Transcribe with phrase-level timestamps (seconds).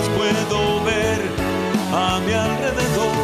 [0.00, 1.20] puedo ver
[1.92, 3.22] a mi alrededor.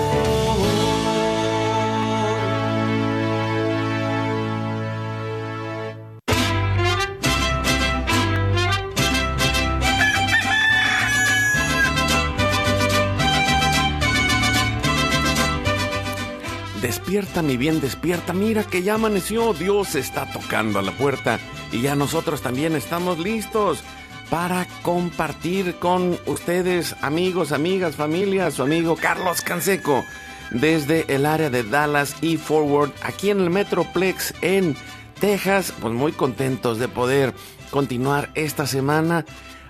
[16.82, 18.32] Despierta, mi bien, despierta.
[18.32, 19.54] Mira que ya amaneció.
[19.54, 21.38] Dios está tocando a la puerta
[21.72, 23.82] y ya nosotros también estamos listos
[24.30, 30.04] para compartir con ustedes, amigos, amigas, familia, su amigo Carlos Canseco,
[30.50, 34.76] desde el área de Dallas y Forward, aquí en el Metroplex en
[35.20, 35.72] Texas.
[35.80, 37.34] Pues muy contentos de poder
[37.70, 39.24] continuar esta semana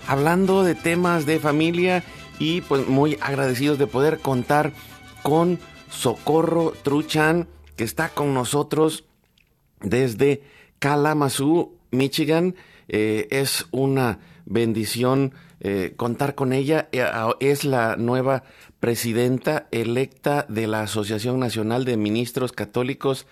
[0.06, 2.02] hablando de temas de familia
[2.38, 4.72] y pues muy agradecidos de poder contar
[5.22, 5.58] con
[5.90, 9.04] Socorro Truchan, que está con nosotros
[9.80, 10.42] desde
[10.78, 12.54] Kalamazoo, Michigan.
[12.88, 16.88] Eh, es una bendición eh, contar con ella.
[16.92, 17.04] Eh,
[17.40, 18.44] es la nueva
[18.80, 23.26] presidenta electa de la Asociación Nacional de Ministros Católicos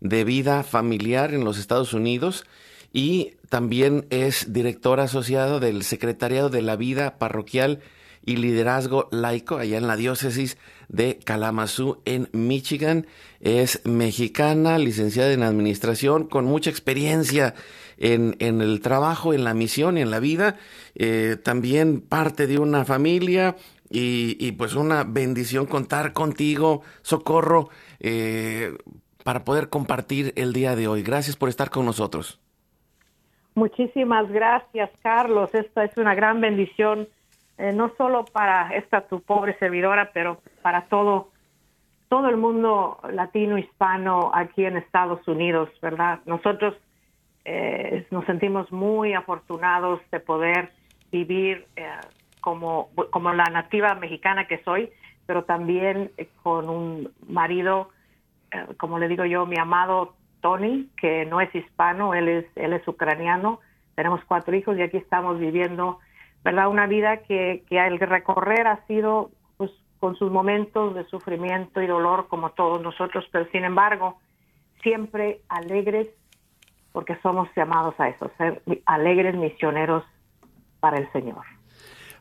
[0.00, 2.44] de Vida Familiar en los Estados Unidos
[2.92, 7.80] y también es directora asociada del Secretariado de la Vida Parroquial
[8.24, 10.56] y Liderazgo Laico allá en la diócesis
[10.88, 13.06] de Kalamazoo en Michigan.
[13.40, 17.54] Es mexicana, licenciada en administración, con mucha experiencia
[18.02, 20.56] en, en el trabajo, en la misión y en la vida.
[20.94, 23.56] Eh, también parte de una familia
[23.88, 27.68] y, y, pues una bendición contar contigo, Socorro,
[28.00, 28.76] eh,
[29.24, 31.02] para poder compartir el día de hoy.
[31.02, 32.40] Gracias por estar con nosotros.
[33.54, 35.54] Muchísimas gracias, Carlos.
[35.54, 37.06] Esta es una gran bendición
[37.58, 41.28] eh, no solo para esta tu pobre servidora, pero para todo
[42.08, 46.20] todo el mundo latino hispano aquí en Estados Unidos, ¿verdad?
[46.26, 46.74] Nosotros
[47.44, 50.72] eh, nos sentimos muy afortunados de poder
[51.10, 51.86] vivir eh,
[52.40, 54.90] como, como la nativa mexicana que soy,
[55.26, 57.90] pero también eh, con un marido,
[58.50, 62.72] eh, como le digo yo, mi amado Tony, que no es hispano, él es, él
[62.72, 63.60] es ucraniano,
[63.94, 65.98] tenemos cuatro hijos y aquí estamos viviendo
[66.44, 66.68] ¿verdad?
[66.68, 69.70] Una vida que, que el recorrer ha sido pues,
[70.00, 74.18] con sus momentos de sufrimiento y dolor como todos nosotros, pero sin embargo,
[74.82, 76.08] siempre alegres
[76.92, 80.04] porque somos llamados a eso, ser alegres misioneros
[80.80, 81.44] para el Señor.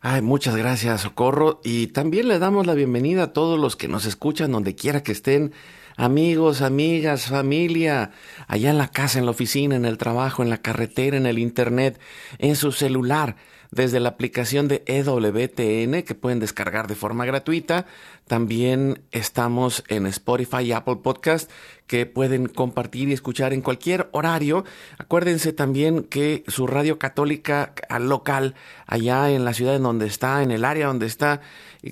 [0.01, 1.59] Ay, muchas gracias, Socorro.
[1.63, 5.11] Y también le damos la bienvenida a todos los que nos escuchan, donde quiera que
[5.11, 5.53] estén,
[5.95, 8.11] amigos, amigas, familia,
[8.47, 11.37] allá en la casa, en la oficina, en el trabajo, en la carretera, en el
[11.37, 11.99] internet,
[12.39, 13.35] en su celular
[13.71, 17.85] desde la aplicación de EWTN que pueden descargar de forma gratuita.
[18.27, 21.49] También estamos en Spotify y Apple Podcast
[21.87, 24.65] que pueden compartir y escuchar en cualquier horario.
[24.97, 28.55] Acuérdense también que su radio católica local
[28.85, 31.41] allá en la ciudad en donde está, en el área donde está,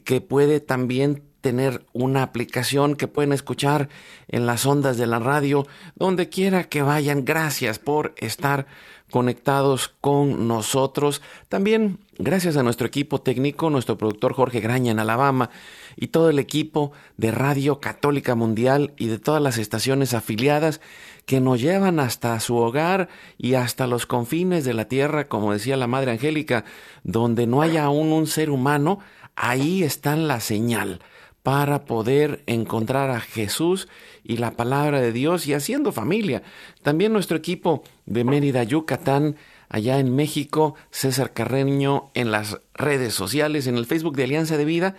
[0.03, 3.90] que puede también tener una aplicación que pueden escuchar
[4.28, 5.66] en las ondas de la radio,
[5.96, 7.23] donde quiera que vayan.
[7.23, 8.67] Gracias por estar
[9.09, 11.22] conectados con nosotros.
[11.47, 15.50] También gracias a nuestro equipo técnico, nuestro productor Jorge Graña en Alabama
[15.96, 20.81] y todo el equipo de Radio Católica Mundial y de todas las estaciones afiliadas
[21.25, 25.78] que nos llevan hasta su hogar y hasta los confines de la tierra, como decía
[25.78, 26.66] la Madre Angélica,
[27.03, 29.00] donde no haya aún un ser humano,
[29.35, 31.02] ahí está la señal
[31.49, 33.87] para poder encontrar a Jesús
[34.23, 36.43] y la palabra de Dios y haciendo familia.
[36.84, 39.35] También nuestro equipo de Mérida, Yucatán,
[39.67, 44.66] allá en México, César Carreño en las redes sociales, en el Facebook de Alianza de
[44.66, 44.96] Vida.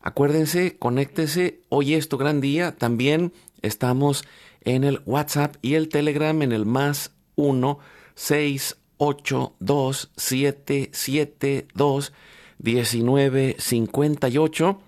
[0.00, 2.76] Acuérdense, conéctese, hoy es tu gran día.
[2.76, 4.22] También estamos
[4.60, 7.80] en el WhatsApp y el Telegram en el más 1
[8.14, 12.12] 6 8 2 7 7 2
[12.60, 14.80] 19 58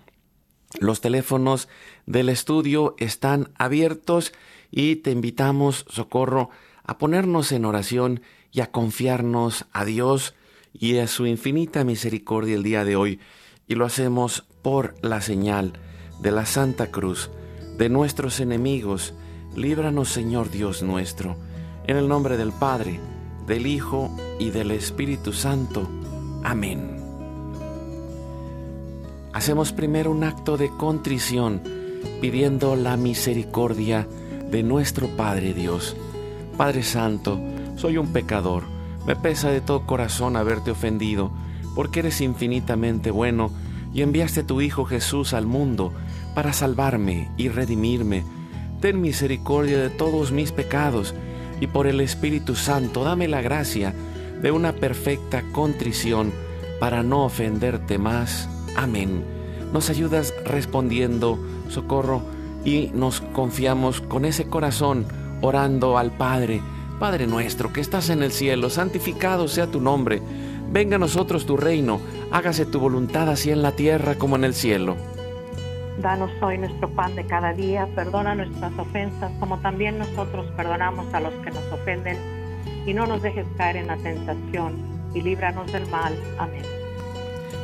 [0.79, 1.67] los teléfonos
[2.05, 4.33] del estudio están abiertos
[4.71, 6.49] y te invitamos, Socorro,
[6.83, 10.35] a ponernos en oración y a confiarnos a Dios
[10.73, 13.19] y a su infinita misericordia el día de hoy.
[13.67, 15.73] Y lo hacemos por la señal
[16.21, 17.29] de la Santa Cruz,
[17.77, 19.13] de nuestros enemigos.
[19.55, 21.37] Líbranos, Señor Dios nuestro,
[21.87, 22.99] en el nombre del Padre,
[23.47, 25.89] del Hijo y del Espíritu Santo.
[26.43, 26.94] Amén.
[29.35, 31.61] Hacemos primero un acto de contrición,
[32.21, 34.07] pidiendo la misericordia
[34.49, 35.97] de nuestro Padre Dios.
[36.55, 37.37] Padre Santo,
[37.75, 38.63] soy un pecador,
[39.05, 41.31] me pesa de todo corazón haberte ofendido,
[41.75, 43.51] porque eres infinitamente bueno
[43.93, 45.91] y enviaste tu Hijo Jesús al mundo
[46.33, 48.23] para salvarme y redimirme.
[48.79, 51.13] Ten misericordia de todos mis pecados
[51.59, 53.93] y por el Espíritu Santo dame la gracia
[54.41, 56.31] de una perfecta contrición
[56.79, 58.47] para no ofenderte más.
[58.75, 59.23] Amén.
[59.73, 61.39] Nos ayudas respondiendo,
[61.69, 62.21] socorro,
[62.63, 65.05] y nos confiamos con ese corazón
[65.41, 66.61] orando al Padre.
[66.99, 70.21] Padre nuestro que estás en el cielo, santificado sea tu nombre.
[70.71, 71.99] Venga a nosotros tu reino,
[72.31, 74.95] hágase tu voluntad así en la tierra como en el cielo.
[76.01, 81.19] Danos hoy nuestro pan de cada día, perdona nuestras ofensas como también nosotros perdonamos a
[81.19, 82.17] los que nos ofenden,
[82.85, 84.75] y no nos dejes caer en la tentación,
[85.13, 86.13] y líbranos del mal.
[86.37, 86.84] Amén.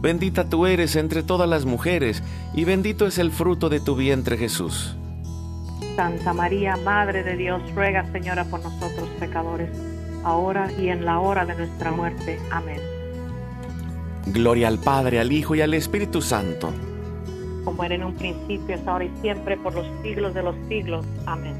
[0.00, 2.22] Bendita tú eres entre todas las mujeres,
[2.54, 4.96] y bendito es el fruto de tu vientre Jesús.
[5.96, 9.70] Santa María, Madre de Dios, ruega Señora por nosotros pecadores,
[10.22, 12.38] ahora y en la hora de nuestra muerte.
[12.52, 12.78] Amén.
[14.26, 16.72] Gloria al Padre, al Hijo y al Espíritu Santo.
[17.64, 21.04] Como era en un principio, es ahora y siempre, por los siglos de los siglos.
[21.26, 21.54] Amén.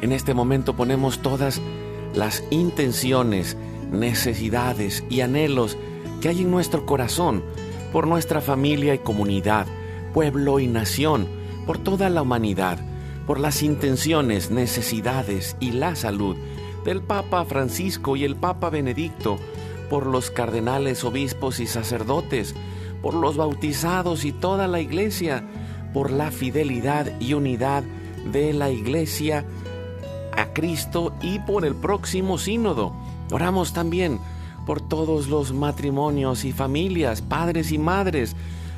[0.00, 1.60] En este momento ponemos todas
[2.14, 3.58] las intenciones,
[3.90, 5.76] necesidades y anhelos
[6.20, 7.42] que hay en nuestro corazón
[7.92, 9.66] por nuestra familia y comunidad,
[10.12, 11.26] pueblo y nación,
[11.66, 12.78] por toda la humanidad
[13.26, 16.36] por las intenciones, necesidades y la salud
[16.84, 19.38] del Papa Francisco y el Papa Benedicto,
[19.90, 22.54] por los cardenales, obispos y sacerdotes,
[23.02, 25.44] por los bautizados y toda la iglesia,
[25.92, 27.82] por la fidelidad y unidad
[28.32, 29.44] de la iglesia
[30.36, 32.92] a Cristo y por el próximo sínodo.
[33.32, 34.20] Oramos también
[34.66, 38.36] por todos los matrimonios y familias, padres y madres,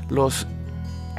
[0.08, 0.46] los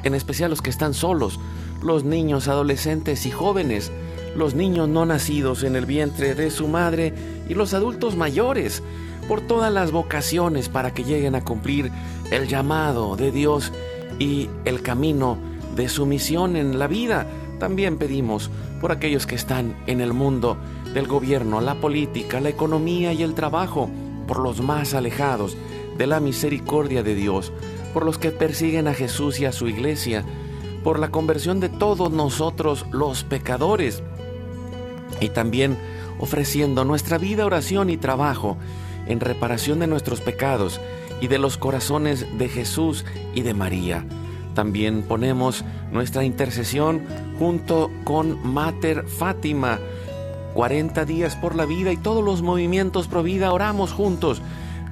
[0.03, 1.39] en especial los que están solos,
[1.83, 3.91] los niños, adolescentes y jóvenes,
[4.35, 7.13] los niños no nacidos en el vientre de su madre
[7.49, 8.81] y los adultos mayores,
[9.27, 11.91] por todas las vocaciones para que lleguen a cumplir
[12.31, 13.71] el llamado de Dios
[14.17, 15.37] y el camino
[15.75, 17.27] de su misión en la vida.
[17.59, 18.49] También pedimos
[18.81, 20.57] por aquellos que están en el mundo
[20.93, 23.89] del gobierno, la política, la economía y el trabajo,
[24.29, 25.57] por los más alejados
[25.97, 27.51] de la misericordia de Dios,
[27.95, 30.23] por los que persiguen a Jesús y a su iglesia,
[30.83, 34.03] por la conversión de todos nosotros los pecadores
[35.19, 35.79] y también
[36.19, 38.57] ofreciendo nuestra vida, oración y trabajo
[39.07, 40.79] en reparación de nuestros pecados
[41.21, 44.05] y de los corazones de Jesús y de María.
[44.53, 47.01] También ponemos nuestra intercesión
[47.39, 49.79] junto con Mater Fátima.
[50.53, 54.41] 40 días por la vida y todos los movimientos pro vida oramos juntos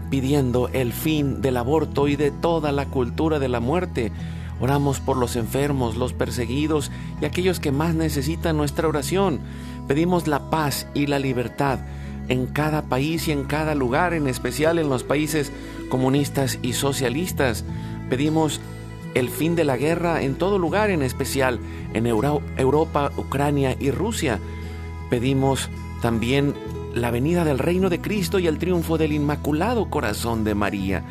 [0.09, 4.11] pidiendo el fin del aborto y de toda la cultura de la muerte
[4.59, 9.39] Oramos por los enfermos, los perseguidos y aquellos que más necesitan nuestra oración.
[9.87, 11.79] Pedimos la paz y la libertad
[12.27, 15.51] en cada país y en cada lugar, en especial en los países
[15.89, 17.63] comunistas y socialistas.
[18.09, 18.59] Pedimos
[19.13, 21.59] el fin de la guerra en todo lugar, en especial
[21.93, 24.39] en Europa, Ucrania y Rusia.
[25.09, 25.69] Pedimos
[26.01, 26.53] también
[26.93, 31.03] la venida del reino de Cristo y el triunfo del Inmaculado Corazón de María.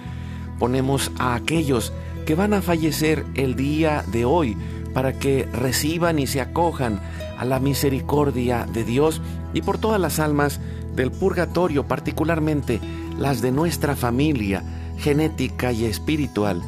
[0.58, 1.92] Ponemos a aquellos
[2.26, 4.56] que van a fallecer el día de hoy
[4.92, 7.00] para que reciban y se acojan
[7.38, 9.20] a la misericordia de Dios
[9.52, 10.60] y por todas las almas
[10.94, 12.80] del purgatorio, particularmente
[13.18, 14.64] las de nuestra familia,
[14.98, 16.62] genética y espiritual.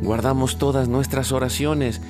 [0.00, 2.00] Guardamos todas nuestras oraciones,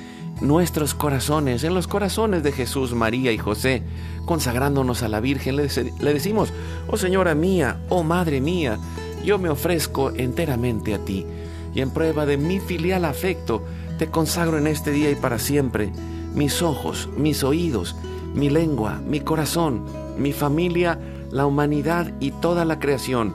[0.41, 3.83] nuestros corazones, en los corazones de Jesús, María y José,
[4.25, 5.55] consagrándonos a la Virgen.
[5.55, 6.51] Le, decimos,
[6.87, 8.77] oh Señora mía, oh Madre mía,
[9.23, 11.25] yo me ofrezco enteramente a ti,
[11.73, 13.63] y en prueba de mi filial afecto,
[13.97, 15.91] te consagro en este día y para siempre
[16.33, 17.95] mis ojos, mis oídos,
[18.33, 19.83] mi lengua, mi corazón,
[20.17, 20.99] mi familia,
[21.31, 23.33] la humanidad y toda la creación,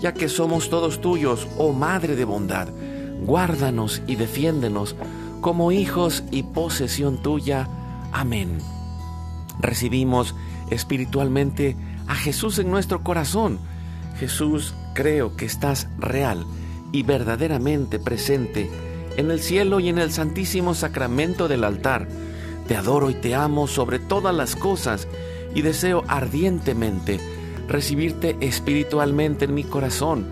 [0.00, 2.68] ya que somos todos tuyos, oh Madre de bondad.
[3.22, 4.96] Guárdanos y defiéndenos
[5.40, 7.68] como hijos y posesión tuya.
[8.12, 8.58] Amén.
[9.60, 10.34] Recibimos
[10.70, 13.58] espiritualmente a Jesús en nuestro corazón.
[14.18, 16.44] Jesús, creo que estás real
[16.92, 18.70] y verdaderamente presente
[19.16, 22.08] en el cielo y en el santísimo sacramento del altar.
[22.68, 25.08] Te adoro y te amo sobre todas las cosas
[25.54, 27.18] y deseo ardientemente
[27.68, 30.26] recibirte espiritualmente en mi corazón.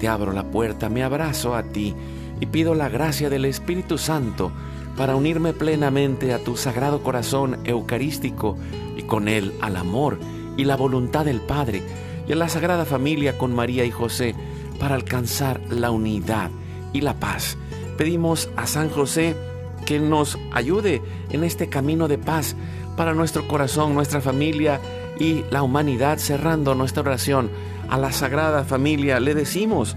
[0.00, 1.94] Te abro la puerta, me abrazo a ti
[2.40, 4.52] y pido la gracia del Espíritu Santo
[4.96, 8.56] para unirme plenamente a tu sagrado corazón eucarístico
[8.96, 10.18] y con él al amor
[10.56, 11.82] y la voluntad del Padre
[12.26, 14.34] y a la Sagrada Familia con María y José
[14.78, 16.50] para alcanzar la unidad
[16.92, 17.56] y la paz.
[17.96, 19.36] Pedimos a San José
[19.86, 22.56] que nos ayude en este camino de paz
[22.96, 24.80] para nuestro corazón, nuestra familia
[25.18, 27.50] y la humanidad, cerrando nuestra oración
[27.88, 29.96] a la Sagrada Familia, le decimos,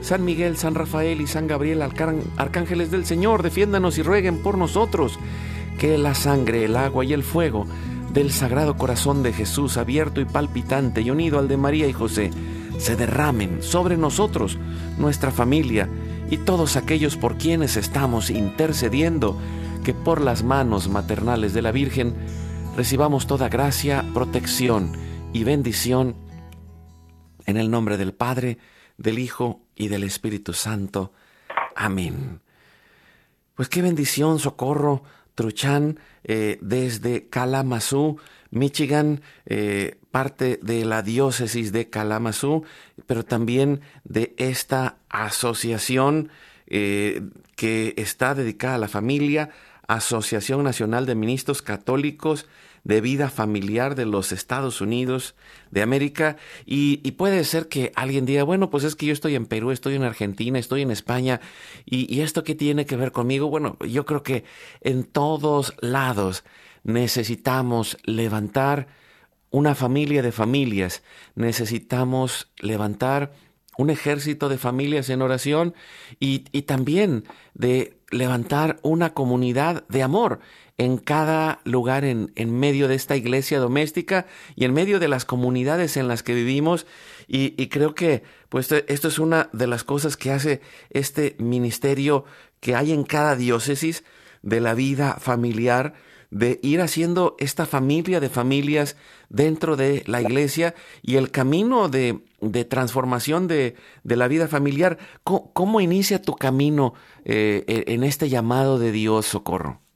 [0.00, 5.18] San Miguel, San Rafael y San Gabriel, arcángeles del Señor, defiéndanos y rueguen por nosotros.
[5.78, 7.66] Que la sangre, el agua y el fuego
[8.12, 12.30] del Sagrado Corazón de Jesús, abierto y palpitante y unido al de María y José,
[12.78, 14.58] se derramen sobre nosotros,
[14.98, 15.88] nuestra familia
[16.30, 19.36] y todos aquellos por quienes estamos intercediendo,
[19.84, 22.14] que por las manos maternales de la Virgen
[22.76, 24.92] recibamos toda gracia, protección
[25.32, 26.16] y bendición.
[27.46, 28.58] En el nombre del Padre,
[28.98, 31.12] del Hijo y del Espíritu Santo.
[31.74, 32.40] Amén.
[33.54, 35.02] Pues qué bendición, socorro,
[35.34, 38.18] Truchan, eh, desde Kalamazoo,
[38.50, 42.64] Michigan, eh, parte de la diócesis de Kalamazoo,
[43.06, 46.30] pero también de esta asociación
[46.66, 47.22] eh,
[47.56, 49.50] que está dedicada a la familia,
[49.86, 52.46] Asociación Nacional de Ministros Católicos
[52.88, 55.36] de vida familiar de los Estados Unidos
[55.70, 56.38] de América.
[56.64, 59.94] Y, puede ser que alguien diga, bueno, pues es que yo estoy en Perú, estoy
[59.94, 61.40] en Argentina, estoy en España
[61.84, 63.50] y, esto qué tiene que ver conmigo.
[63.50, 64.44] Bueno, yo creo que
[64.80, 66.44] en todos lados
[66.82, 68.88] necesitamos levantar
[69.50, 71.02] una familia de familias,
[71.34, 73.32] necesitamos levantar
[73.76, 75.74] un ejército de familias en oración
[76.18, 80.40] y, también de levantar una comunidad de amor
[80.78, 85.24] en cada lugar en, en, medio de esta iglesia doméstica y en medio de las
[85.24, 86.86] comunidades en las que vivimos.
[87.26, 92.24] Y, creo que pues esto es una de las cosas que hace este ministerio
[92.60, 94.04] que hay en cada diócesis
[94.42, 95.94] de la vida familiar,
[96.30, 98.96] de ir haciendo esta familia de familias
[99.28, 104.98] dentro de la iglesia y el camino de, de transformación de, de, la vida familiar.
[105.24, 106.94] ¿Cómo, inicia tu camino
[107.24, 109.87] eh, en este llamado de Dios, Socorro?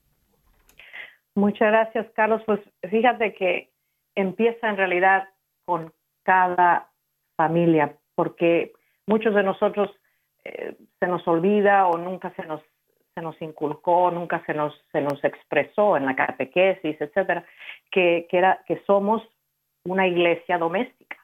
[1.35, 2.43] Muchas gracias, Carlos.
[2.47, 2.61] Pues
[2.91, 3.71] fíjate que
[4.15, 5.29] empieza en realidad
[5.65, 5.93] con
[6.25, 6.91] cada
[7.37, 8.73] familia, porque
[9.07, 9.91] muchos de nosotros
[10.45, 12.61] eh, se nos olvida o nunca se nos
[13.15, 17.45] se nos inculcó, nunca se nos se nos expresó en la catequesis, etcétera,
[17.91, 19.23] que, que era que somos
[19.85, 21.17] una iglesia doméstica.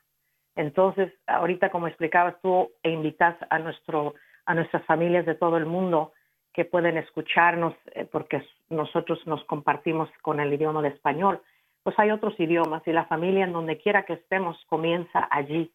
[0.56, 4.14] Entonces, ahorita como explicabas tú e invitas a nuestro
[4.46, 6.12] a nuestras familias de todo el mundo
[6.58, 11.40] que pueden escucharnos eh, porque nosotros nos compartimos con el idioma de español,
[11.84, 15.70] pues hay otros idiomas y la familia en donde quiera que estemos comienza allí.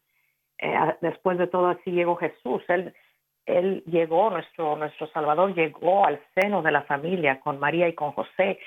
[0.58, 2.92] Eh, después de todo así llegó Jesús, él,
[3.46, 8.12] él llegó, nuestro, nuestro Salvador llegó al seno de la familia con María y con
[8.12, 8.58] José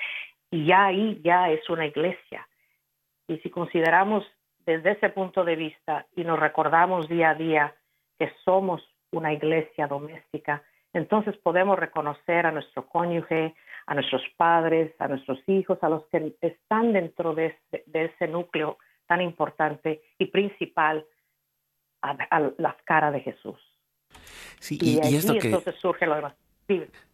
[0.50, 2.48] y ya ahí ya es una iglesia.
[3.28, 4.24] Y si consideramos
[4.66, 7.76] desde ese punto de vista y nos recordamos día a día
[8.18, 8.82] que somos
[9.12, 10.64] una iglesia doméstica,
[10.98, 13.54] entonces podemos reconocer a nuestro cónyuge,
[13.86, 17.56] a nuestros padres, a nuestros hijos, a los que están dentro de
[17.92, 21.06] ese, núcleo tan importante y principal
[22.02, 23.56] a, la cara de Jesús.
[24.60, 25.46] Sí, y, esto que...
[25.46, 26.34] entonces surge lo demás.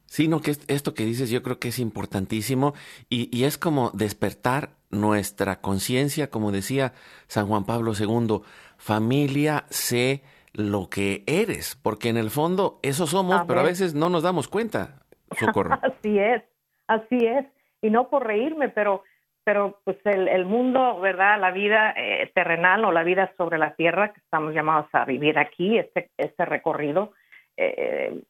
[0.07, 2.75] Sí, no, que esto que dices yo creo que es importantísimo
[3.09, 6.93] y, y es como despertar nuestra conciencia, como decía
[7.27, 8.41] San Juan Pablo II,
[8.77, 10.23] familia, sé
[10.55, 14.49] lo que eres, porque en el fondo eso somos, pero a veces no nos damos
[14.49, 15.01] cuenta,
[15.39, 15.75] Socorro.
[15.83, 16.43] así es,
[16.87, 17.45] así es,
[17.83, 19.03] y no por reírme, pero
[19.45, 21.39] pero pues el, el mundo, ¿verdad?
[21.39, 25.39] La vida eh, terrenal o la vida sobre la tierra que estamos llamados a vivir
[25.39, 27.13] aquí, este, este recorrido,
[27.59, 28.23] eh,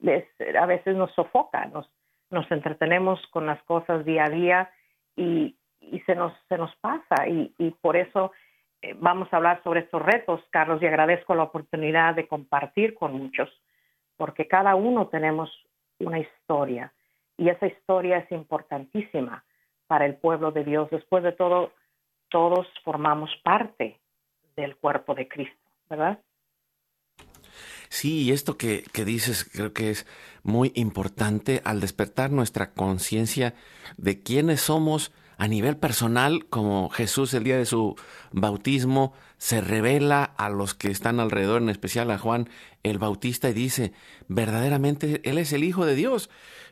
[0.60, 1.88] a veces nos sofoca, nos,
[2.30, 4.70] nos entretenemos con las cosas día a día
[5.14, 8.32] y, y se, nos, se nos pasa y, y por eso
[8.98, 13.48] vamos a hablar sobre estos retos, Carlos, y agradezco la oportunidad de compartir con muchos,
[14.16, 15.50] porque cada uno tenemos
[15.98, 16.92] una historia
[17.36, 19.44] y esa historia es importantísima
[19.86, 20.88] para el pueblo de Dios.
[20.90, 21.72] Después de todo,
[22.28, 23.98] todos formamos parte
[24.56, 26.18] del cuerpo de Cristo, ¿verdad?
[27.88, 30.06] Sí, esto que, que, dices creo que es
[30.42, 33.54] muy importante al despertar nuestra conciencia
[33.96, 37.96] de quiénes somos a nivel personal, como Jesús el día de su
[38.32, 42.48] bautismo se revela a los que están alrededor, en especial a Juan
[42.82, 43.92] el Bautista, y dice,
[44.28, 46.30] verdaderamente Él es el Hijo de Dios.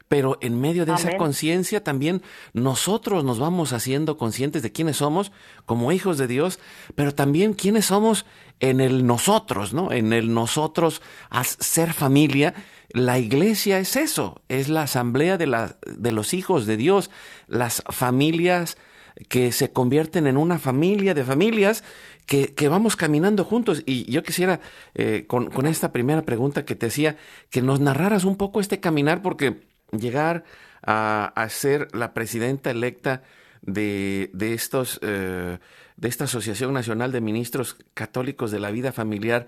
[0.08, 2.20] Pero en medio de esa conciencia también
[2.52, 5.32] nosotros nos vamos haciendo conscientes de quiénes somos
[5.64, 6.58] como hijos de Dios,
[6.94, 8.26] pero también quiénes somos
[8.62, 9.92] en el nosotros, ¿no?
[9.92, 12.54] En el nosotros a ser familia.
[12.90, 17.10] La iglesia es eso, es la asamblea de, la, de los hijos de Dios,
[17.48, 18.78] las familias
[19.28, 21.82] que se convierten en una familia de familias
[22.24, 23.82] que, que vamos caminando juntos.
[23.84, 24.60] Y yo quisiera,
[24.94, 27.16] eh, con, con esta primera pregunta que te hacía,
[27.50, 30.44] que nos narraras un poco este caminar, porque llegar
[30.82, 33.22] a, ser la presidenta electa
[33.60, 35.58] de, de estos, eh,
[36.02, 39.46] de esta Asociación Nacional de Ministros Católicos de la Vida Familiar,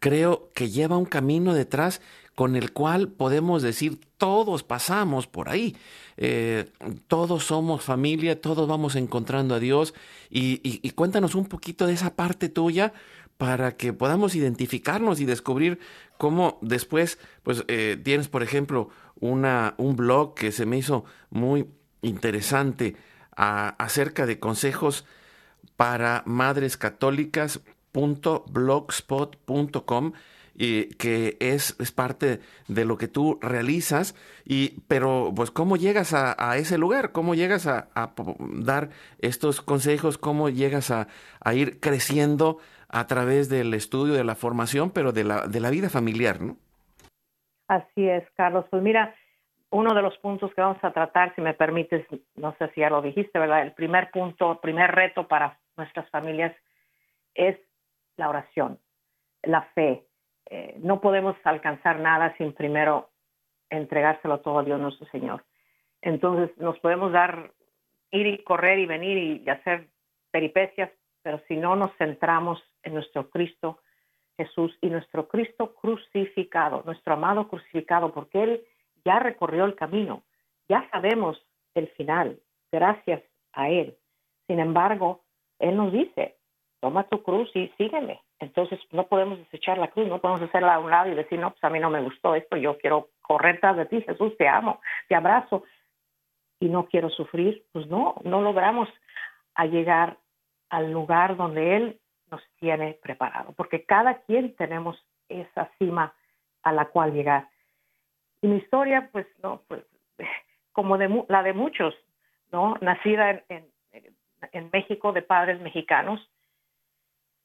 [0.00, 2.00] creo que lleva un camino detrás
[2.34, 5.76] con el cual podemos decir todos pasamos por ahí,
[6.16, 6.68] eh,
[7.06, 9.94] todos somos familia, todos vamos encontrando a Dios
[10.30, 12.92] y, cuéntanos un poquito de esa parte tuya
[13.36, 15.78] para que podamos identificarnos y descubrir
[16.18, 18.88] cómo después, pues eh, tienes, por ejemplo,
[19.20, 21.68] una, un blog que se me hizo muy
[22.02, 22.96] interesante
[23.36, 25.04] acerca de consejos
[25.76, 26.76] para madres
[30.56, 36.12] y que es, es, parte de lo que tú realizas, y, pero pues cómo llegas
[36.12, 41.08] a, a ese lugar, cómo llegas a, a, dar estos consejos, cómo llegas a,
[41.40, 45.70] a, ir creciendo a través del estudio, de la formación, pero de la, de la
[45.70, 46.56] vida familiar, ¿no?
[47.66, 48.66] Así es, Carlos.
[48.70, 49.14] Pues mira,
[49.70, 52.90] uno de los puntos que vamos a tratar, si me permites, no sé si ya
[52.90, 53.62] lo dijiste, ¿verdad?
[53.62, 56.54] El primer punto, primer reto para nuestras familias
[57.34, 57.58] es
[58.16, 58.78] la oración,
[59.42, 60.04] la fe.
[60.46, 63.10] Eh, no podemos alcanzar nada sin primero
[63.70, 65.44] entregárselo todo a Dios nuestro Señor.
[66.02, 67.50] Entonces nos podemos dar,
[68.10, 69.88] ir y correr y venir y hacer
[70.30, 70.90] peripecias,
[71.22, 73.80] pero si no nos centramos en nuestro Cristo,
[74.36, 78.64] Jesús y nuestro Cristo crucificado, nuestro amado crucificado, porque Él
[79.04, 80.22] ya recorrió el camino,
[80.68, 81.40] ya sabemos
[81.74, 82.40] el final,
[82.72, 83.96] gracias a Él.
[84.46, 85.22] Sin embargo,
[85.58, 86.36] Él nos dice,
[86.80, 88.20] toma tu cruz y sígueme.
[88.40, 91.50] Entonces no podemos desechar la cruz, no podemos hacerla a un lado y decir, no,
[91.50, 94.48] pues a mí no me gustó esto, yo quiero correr tras de ti, Jesús, te
[94.48, 95.64] amo, te abrazo
[96.60, 97.64] y no quiero sufrir.
[97.72, 98.88] Pues no, no logramos
[99.54, 100.18] a llegar
[100.68, 106.14] al lugar donde Él nos tiene preparado, porque cada quien tenemos esa cima
[106.62, 107.48] a la cual llegar.
[108.44, 109.84] Y mi historia, pues, no, pues,
[110.72, 111.94] como de, la de muchos,
[112.52, 112.76] ¿no?
[112.82, 113.64] Nacida en,
[114.52, 116.20] en, México de padres mexicanos,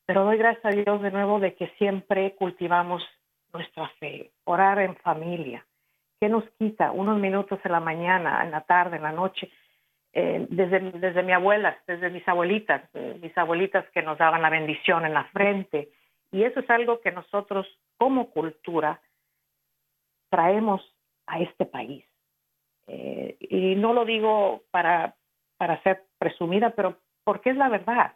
[0.05, 3.01] pero doy gracias a Dios de nuevo de que siempre cultivamos
[3.53, 5.65] nuestra fe, orar en familia.
[6.19, 6.91] ¿Qué nos quita?
[6.91, 9.49] Unos minutos en la mañana, en la tarde, en la noche,
[10.11, 14.49] eh, desde, desde mi abuela, desde mis abuelitas, eh, mis abuelitas que nos daban la
[14.49, 15.91] bendición en la frente.
[16.33, 17.65] Y eso es algo que nosotros
[17.97, 18.99] como cultura
[20.29, 20.81] traemos
[21.27, 22.05] a este país.
[22.87, 25.15] Eh, y no lo digo para,
[25.57, 28.15] para ser presumida, pero porque es la verdad.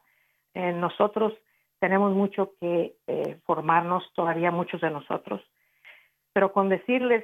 [0.56, 1.34] nosotros
[1.80, 2.96] tenemos mucho que
[3.46, 5.42] formarnos, todavía muchos de nosotros.
[6.34, 7.24] Pero con decirles,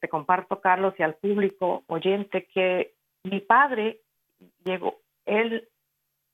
[0.00, 4.00] te comparto, Carlos, y al público oyente, que mi padre
[4.64, 5.66] llegó, él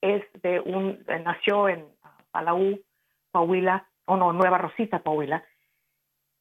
[0.00, 1.86] es de un, nació en
[2.30, 2.80] Palau,
[3.30, 5.44] Pahuila, o no, Nueva Rosita, Pahuila,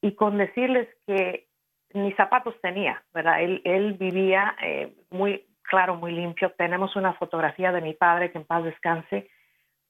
[0.01, 1.47] y con decirles que
[1.93, 3.41] ni zapatos tenía, ¿verdad?
[3.41, 6.51] Él, él vivía eh, muy claro, muy limpio.
[6.57, 9.29] Tenemos una fotografía de mi padre, que en paz descanse,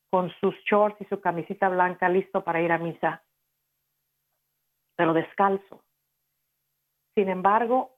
[0.10, 3.22] con sus shorts y su camisita blanca, listo para ir a misa
[5.00, 5.82] pero descalzo.
[7.15, 7.95] Sin embargo,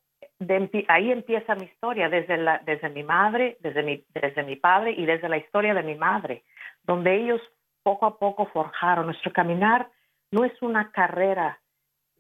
[0.88, 5.08] ahí empieza mi historia, desde, la, desde mi madre, desde mi, desde mi padre y
[5.08, 6.44] desde la historia de mi madre,
[6.84, 7.42] donde ellos
[7.82, 9.08] poco a poco forjaron.
[9.08, 9.90] Nuestro caminar
[10.30, 11.60] no es una carrera,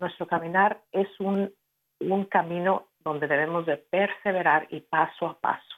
[0.01, 1.53] nuestro caminar es un,
[1.99, 5.75] un camino donde debemos de perseverar y paso a paso.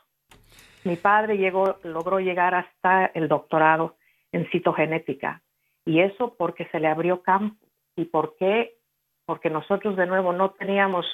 [0.84, 3.98] Mi padre llegó, logró llegar hasta el doctorado
[4.32, 5.42] en citogenética
[5.86, 7.58] y eso porque se le abrió campo.
[7.96, 8.78] Y por qué
[9.26, 11.06] porque nosotros de nuevo no teníamos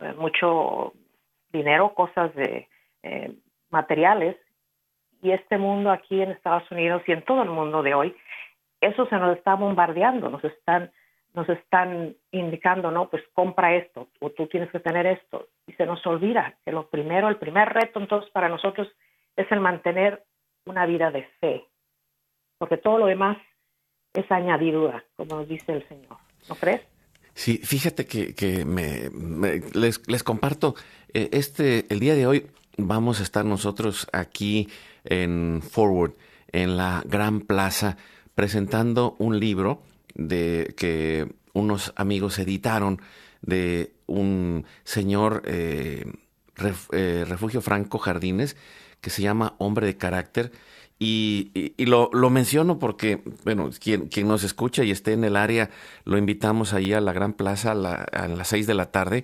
[0.00, 0.92] eh, mucho
[1.52, 2.68] dinero, cosas de
[3.02, 3.34] eh,
[3.70, 4.36] materiales,
[5.22, 8.16] y este mundo aquí en Estados Unidos y en todo el mundo de hoy,
[8.80, 10.92] eso se nos está bombardeando, nos están,
[11.34, 15.86] nos están indicando, no, pues compra esto, o tú tienes que tener esto, y se
[15.86, 18.88] nos olvida que lo primero, el primer reto entonces para nosotros
[19.36, 20.24] es el mantener
[20.64, 21.64] una vida de fe,
[22.58, 23.38] porque todo lo demás
[24.14, 26.16] es añadidura, como nos dice el Señor,
[26.48, 26.82] ¿no crees?
[27.34, 29.10] Sí, fíjate que, me,
[29.74, 30.74] les, comparto,
[31.14, 34.68] eh, este, el día de hoy vamos a estar nosotros aquí
[35.04, 36.14] en Forward,
[36.50, 37.96] en la Gran Plaza,
[38.34, 39.82] presentando un libro
[40.18, 43.00] de que unos amigos editaron
[43.40, 46.04] de un señor eh,
[46.92, 48.56] eh, refugio Franco Jardines
[49.00, 50.52] que se llama Hombre de Carácter.
[51.00, 55.70] Y, lo, menciono porque, bueno, quien, quien, nos escucha y esté en el área,
[56.04, 59.22] lo invitamos ahí a la Gran Plaza a, las seis de la tarde.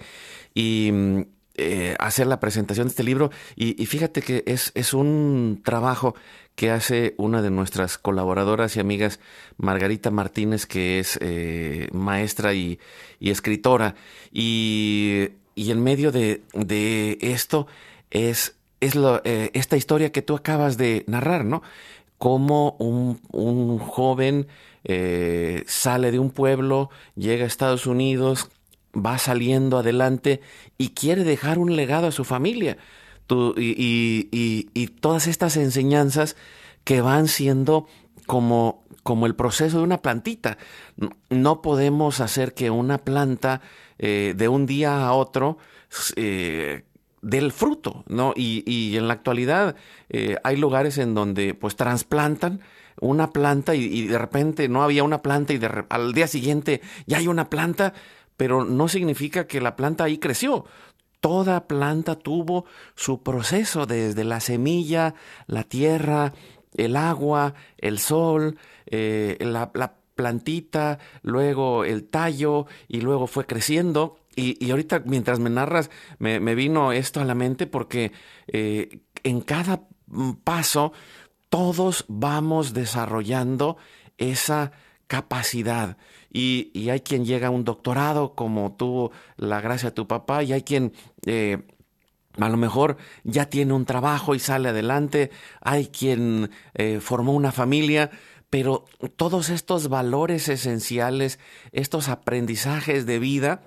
[0.55, 1.23] Y mm,
[1.57, 3.31] eh, hacer la presentación de este libro.
[3.57, 6.15] Y, fíjate que es, es, un trabajo
[6.55, 9.21] que hace una de nuestras colaboradoras y amigas,
[9.57, 12.79] Margarita Martínez, que es eh, maestra y,
[13.21, 13.95] escritora.
[14.33, 17.67] Y, en medio de, de esto
[18.11, 21.63] es es eh, esta historia que tú acabas de narrar, ¿no?
[22.19, 24.47] Cómo un, joven
[24.85, 28.51] eh, sale de un pueblo, llega a Estados Unidos,
[28.95, 30.41] va saliendo adelante
[30.79, 32.77] y quiere dejar un legado a su familia.
[33.57, 36.37] y, todas estas enseñanzas
[36.85, 37.87] que van siendo
[38.27, 40.59] como, como el proceso de una plantita.
[41.31, 43.61] No podemos hacer que una planta
[43.99, 45.59] eh, de un día a otro
[46.17, 48.33] del fruto, ¿no?
[48.37, 49.77] Y, en la actualidad
[50.11, 52.61] eh, hay lugares en donde pues trasplantan
[53.01, 57.27] una planta y, de repente no había una planta y al día siguiente ya hay
[57.27, 57.95] una planta,
[58.37, 60.65] pero no significa que la planta ahí creció.
[61.21, 65.15] Toda planta tuvo su proceso desde la semilla,
[65.47, 66.35] la tierra,
[66.77, 74.19] el agua, el sol, eh, la, la plantita, luego el tallo y luego fue creciendo
[74.37, 78.13] y, ahorita mientras me narras, me, vino esto a la mente porque
[78.47, 79.83] eh, en cada
[80.43, 80.93] paso
[81.49, 83.77] todos vamos desarrollando
[84.19, 84.73] esa
[85.07, 85.97] capacidad.
[86.37, 90.53] Y, hay quien llega a un doctorado, como tuvo la gracia de tu papá, y
[90.53, 90.93] hay quien
[91.27, 91.63] eh,
[92.39, 97.53] a lo mejor ya tiene un trabajo y sale adelante, hay quien eh, formó una
[97.53, 98.11] familia,
[98.51, 101.39] pero todos estos valores esenciales,
[101.71, 103.63] estos aprendizajes de vida,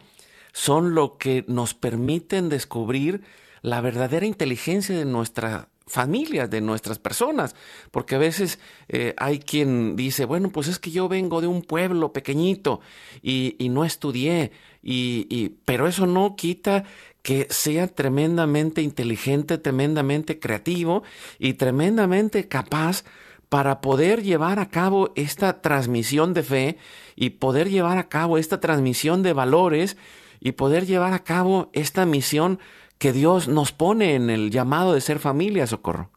[0.51, 3.23] son lo que nos permiten descubrir
[3.61, 7.55] la verdadera inteligencia de nuestra familias, de nuestras personas,
[7.91, 11.61] porque a veces eh, hay quien dice, bueno, pues es que yo vengo de un
[11.61, 12.81] pueblo pequeñito
[13.21, 14.51] y, no estudié,
[14.83, 16.83] y, pero eso no quita
[17.21, 21.03] que sea tremendamente inteligente, tremendamente creativo
[21.39, 23.03] y tremendamente capaz
[23.49, 26.77] para poder llevar a cabo esta transmisión de fe
[27.15, 29.97] y poder llevar a cabo esta transmisión de valores
[30.39, 32.59] y poder llevar a cabo esta misión
[32.97, 36.11] que Dios nos pone en el llamado de ser familia, Socorro.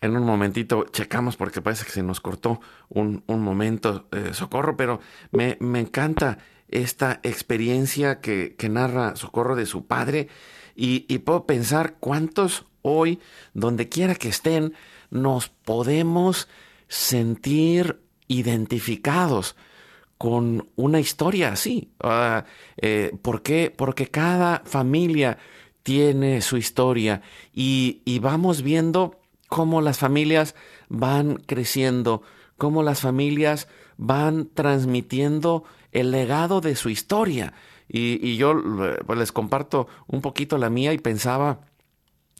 [0.00, 5.00] En un momentito checamos porque parece que se nos cortó un, momento, eh, Socorro, pero
[5.30, 6.38] me, encanta
[6.68, 10.28] esta experiencia que, narra Socorro de su padre
[10.74, 13.20] y, y puedo pensar cuántos hoy,
[13.52, 14.72] donde quiera que estén,
[15.10, 16.48] nos podemos
[16.88, 19.54] sentir identificados
[20.20, 21.94] con una historia así.
[21.98, 22.44] Ah,
[22.76, 23.72] eh, ¿Por qué?
[23.74, 25.38] Porque cada familia
[25.82, 27.22] tiene su historia
[27.54, 30.54] y, vamos viendo cómo las familias
[30.90, 32.20] van creciendo,
[32.58, 37.54] cómo las familias van transmitiendo el legado de su historia.
[37.88, 38.62] Y, yo
[39.06, 41.62] pues, les comparto un poquito la mía y pensaba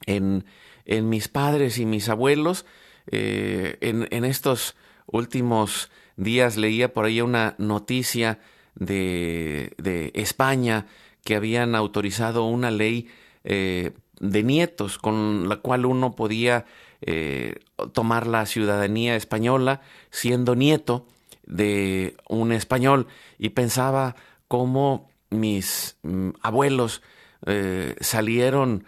[0.05, 0.45] en,
[0.85, 2.67] en mis padres y mis abuelos
[3.07, 8.39] eh, en, en, estos últimos días leía por ahí una noticia
[8.75, 10.87] de, de España
[11.25, 13.09] que habían autorizado una ley
[13.45, 16.67] eh, de nietos con la cual uno podía
[17.01, 17.57] eh,
[17.93, 19.81] tomar la ciudadanía española
[20.11, 21.07] siendo nieto
[21.47, 23.07] de un español.
[23.39, 24.17] Y pensaba
[24.49, 27.03] cómo mis mm, abuelos
[27.47, 28.85] eh, salieron,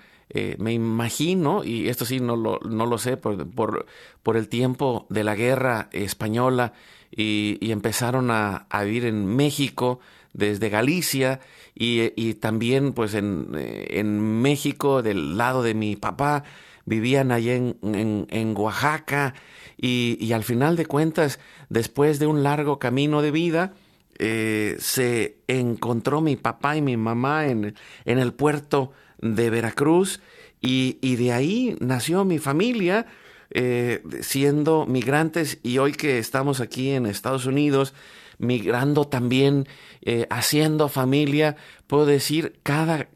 [0.56, 5.24] me imagino, y esto sí no lo, no lo sé, por, por, el tiempo de
[5.24, 6.72] la guerra española
[7.14, 10.00] y, empezaron a, vivir en México
[10.32, 11.40] desde Galicia
[11.74, 16.44] y, también pues en, en, México del lado de mi papá
[16.84, 19.34] vivían allá en, en, Oaxaca
[19.76, 23.74] y, al final de cuentas después de un largo camino de vida
[24.18, 30.20] eh, se encontró mi papá y mi mamá en, en el puerto de Veracruz
[30.60, 33.06] y, y, de ahí nació mi familia
[33.54, 37.94] eh, siendo migrantes y hoy que estamos aquí en Estados Unidos,
[38.38, 39.68] migrando también,
[40.02, 43.08] eh, haciendo familia, puedo decir, cada,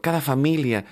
[0.00, 0.84] cada familia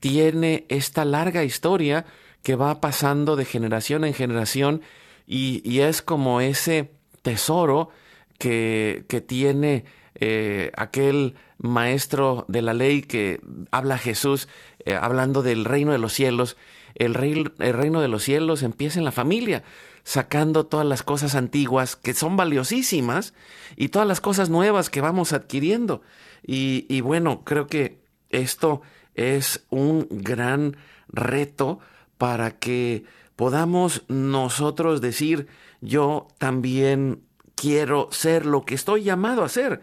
[0.00, 2.06] tiene esta larga historia
[2.42, 4.82] que va pasando de generación en generación
[5.26, 6.90] y, y es como ese
[7.22, 7.90] tesoro
[8.38, 9.84] que, que tiene
[10.20, 13.40] eh, aquel maestro de la ley que
[13.70, 14.48] habla Jesús,
[14.84, 16.56] eh, hablando del reino de los cielos.
[16.98, 17.16] El,
[17.58, 19.62] el reino de los cielos empieza en la familia,
[20.04, 23.34] sacando todas las cosas antiguas que son valiosísimas
[23.76, 26.02] y todas las cosas nuevas que vamos adquiriendo.
[26.46, 27.98] Y, y bueno, creo que
[28.30, 28.82] esto
[29.14, 30.76] es un gran
[31.08, 31.80] reto
[32.18, 33.04] para que
[33.36, 35.46] podamos nosotros decir,
[35.80, 37.22] yo también
[37.54, 39.82] quiero ser lo que estoy llamado a ser.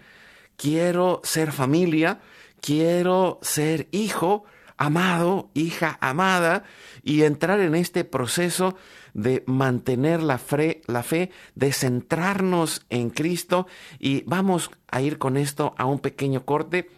[0.58, 2.20] Quiero ser familia,
[2.62, 4.46] quiero ser hijo
[4.78, 6.64] amado, hija amada,
[7.04, 8.76] y entrar en este proceso
[9.14, 13.68] de mantener la fe, la fe, de centrarnos en Cristo.
[14.00, 16.90] Y vamos a ir con esto a un pequeño corte.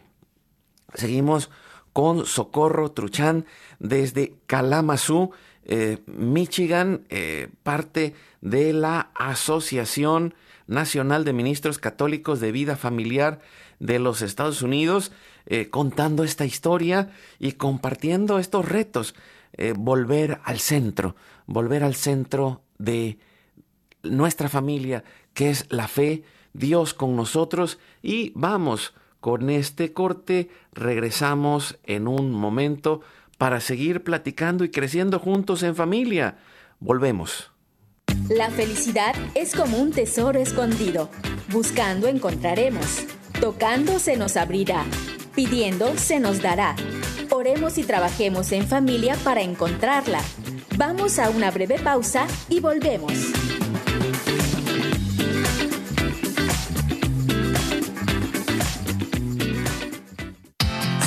[0.94, 1.50] Seguimos
[1.94, 3.46] con Socorro Truchán
[3.80, 5.32] desde Kalamazoo,
[5.66, 10.34] eh, Michigan, eh, parte de la Asociación
[10.68, 13.42] Nacional de Ministros Católicos de Vida Familiar
[13.80, 15.12] de los Estados Unidos,
[15.48, 19.16] eh, contando esta historia y compartiendo estos retos.
[19.54, 21.16] Eh, volver al centro,
[21.48, 23.18] volver al centro de
[24.04, 31.80] nuestra familia, que es la fe, Dios con nosotros y vamos con este corte, regresamos
[31.84, 33.02] en un momento
[33.38, 36.38] para seguir platicando y creciendo juntos en familia.
[36.80, 37.52] Volvemos.
[38.30, 41.10] La felicidad es como un tesoro escondido.
[41.52, 43.06] Buscando encontraremos.
[43.40, 44.86] Tocando se nos abrirá.
[45.38, 46.76] Pidiendo se nos dará.
[47.30, 50.20] Oremos y trabajemos en familia para encontrarla.
[50.78, 53.14] Vamos a una breve pausa y volvemos.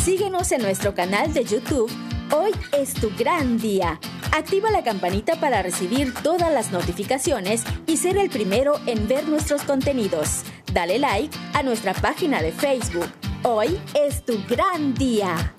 [0.05, 1.91] Síguenos en nuestro canal de YouTube.
[2.31, 3.99] Hoy es tu gran día
[4.33, 9.63] Activa la campanita para recibir todas las notificaciones y ser el primero en ver nuestros
[9.63, 10.43] contenidos.
[10.73, 13.09] Dale like a nuestra página de Facebook.
[13.43, 15.55] Hoy es tu gran día.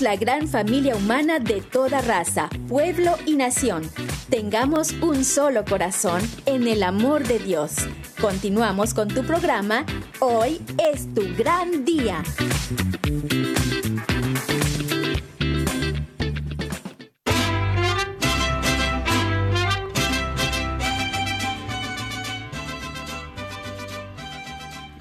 [0.00, 3.82] La gran familia humana de toda raza, pueblo y nación
[4.30, 7.72] tengamos un solo corazón en el amor de Dios.
[8.18, 9.84] Continuamos con tu programa.
[10.20, 12.22] Hoy es tu gran día.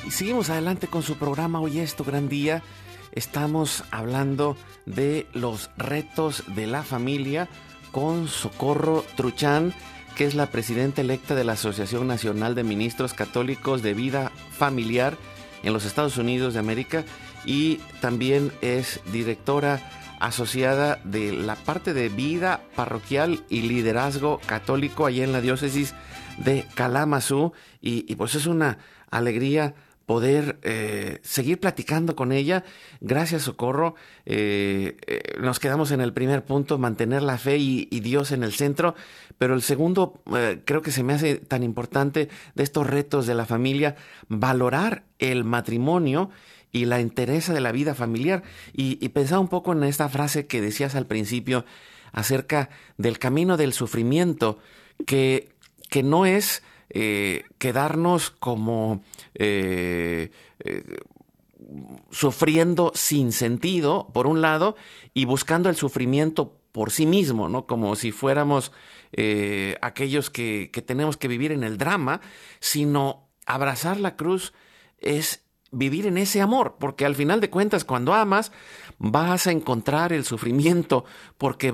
[0.10, 1.62] Seguimos adelante con su programa.
[1.62, 2.62] Hoy es tu gran día.
[3.20, 4.56] Estamos hablando
[4.86, 7.50] de los retos de la familia
[7.92, 9.74] con Socorro Truchán,
[10.16, 15.18] que es la presidenta electa de la Asociación Nacional de Ministros Católicos de Vida Familiar
[15.64, 17.04] en los Estados Unidos de América
[17.44, 19.82] y también es directora
[20.22, 25.94] asociada de la parte de vida parroquial y liderazgo católico allá en la diócesis
[26.38, 27.52] de Kalamazoo.
[27.82, 28.78] Y, y pues es una
[29.12, 29.76] alegría
[30.10, 32.64] poder eh, seguir platicando con ella.
[33.00, 33.94] Gracias, Socorro.
[34.26, 38.54] Eh, eh, nos quedamos en el primer punto, mantener la fe y, Dios en el
[38.54, 38.96] centro,
[39.38, 40.20] pero el segundo
[40.66, 43.98] creo que se me hace tan importante de estos retos de la familia,
[44.30, 46.32] valorar el matrimonio
[46.72, 48.42] y la interesa de la vida familiar.
[48.74, 51.66] Y, y pensaba un poco en esta frase que decías al principio
[52.14, 54.58] acerca del camino del sufrimiento,
[55.06, 55.50] que,
[55.92, 59.04] que no es eh, quedarnos como
[59.36, 60.98] eh, eh,
[62.10, 64.76] sufriendo sin sentido, por un lado,
[65.14, 67.66] y buscando el sufrimiento por sí mismo, ¿no?
[67.66, 68.72] Como si fuéramos
[69.82, 72.22] aquellos que, que tenemos que vivir en el drama,
[72.60, 74.54] sino abrazar la cruz
[75.00, 78.52] es vivir en ese amor, porque al final de cuentas cuando amas
[79.00, 81.06] vas a encontrar el sufrimiento
[81.38, 81.74] porque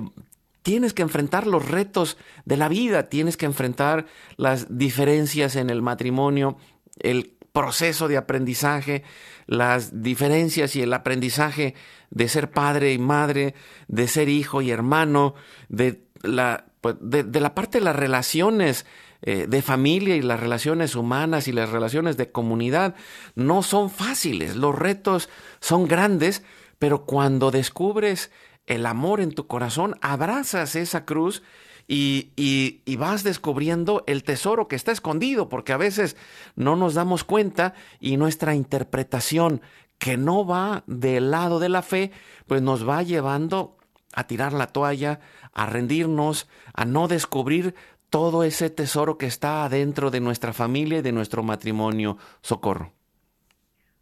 [0.65, 5.83] tienes que enfrentar los retos de la vida, tienes que enfrentar las diferencias en el
[5.83, 6.57] matrimonio,
[6.97, 9.03] el proceso de aprendizaje,
[9.45, 11.75] las diferencias y el aprendizaje
[12.09, 13.53] de ser padre y madre,
[13.87, 15.35] de ser hijo y hermano,
[15.69, 18.87] de la, pues, de, la parte de las relaciones
[19.21, 22.95] eh, de familia y las relaciones humanas y las relaciones de comunidad,
[23.35, 26.41] no son fáciles, los retos son grandes,
[26.79, 28.31] pero cuando descubres
[28.67, 31.43] el amor en tu corazón, abrazas esa cruz
[31.87, 36.17] y, y, vas descubriendo el tesoro que está escondido, porque a veces
[36.55, 39.61] no nos damos cuenta y nuestra interpretación
[39.99, 42.11] que no va del lado de la fe,
[42.47, 43.77] pues nos va llevando
[44.13, 45.19] a tirar la toalla,
[45.53, 47.75] a rendirnos, a no descubrir
[48.09, 52.17] todo ese tesoro que está adentro de nuestra familia y de nuestro matrimonio.
[52.41, 52.93] Socorro.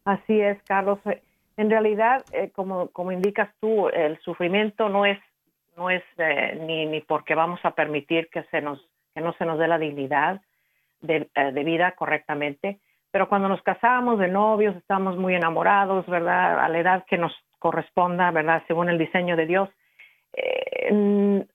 [0.06, 1.00] Así es, Carlos
[1.58, 5.20] en realidad, eh, como, como indicas tú, el sufrimiento no es,
[5.78, 8.80] no es eh, ni, ni porque vamos a permitir que, se nos,
[9.14, 10.42] que no se nos dé la dignidad
[11.02, 12.80] de, eh, de, vida correctamente,
[13.12, 16.60] pero cuando nos casamos de novios, estamos muy enamorados, ¿verdad?
[16.60, 18.64] A la edad que nos corresponda, ¿verdad?
[18.68, 19.70] Según el diseño de Dios,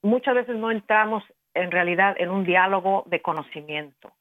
[0.03, 4.13] muchas veces no entramos en realidad en un diálogo de conocimiento.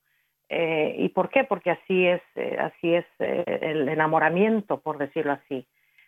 [0.49, 1.43] Eh, ¿Y por qué?
[1.43, 5.67] Porque así es, eh, así es eh, el enamoramiento, por decirlo así.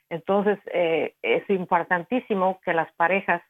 [0.09, 0.57] Entonces,
[1.21, 3.43] es importantísimo que las parejas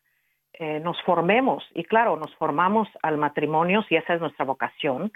[0.59, 5.09] nos formemos, y claro, nos formamos al matrimonio, si esa es nuestra vocación,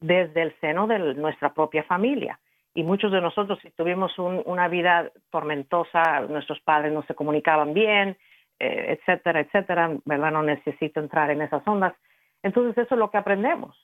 [0.00, 2.40] desde el seno de nuestra propia familia.
[2.74, 8.16] Y muchos de nosotros, si tuvimos una vida tormentosa, nuestros padres no se comunicaban bien,
[8.58, 10.32] etcétera, etcétera, ¿verdad?
[10.32, 11.94] No necesito entrar en esas ondas.
[12.42, 13.76] Entonces, eso es lo que aprendemos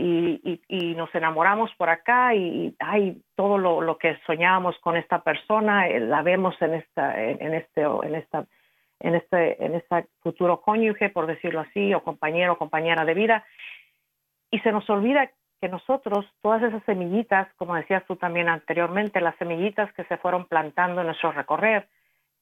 [0.00, 6.00] y, nos enamoramos por acá y hay todo lo, que soñábamos con esta persona eh,
[6.00, 8.46] la vemos en esta en, este en esta
[9.00, 13.44] en este en este futuro cónyuge por decirlo así o compañero o compañera de vida.
[14.50, 19.36] Y se nos olvida que nosotros todas esas semillitas como decías tú también anteriormente las
[19.36, 21.88] semillitas que se fueron plantando en nuestro recorrer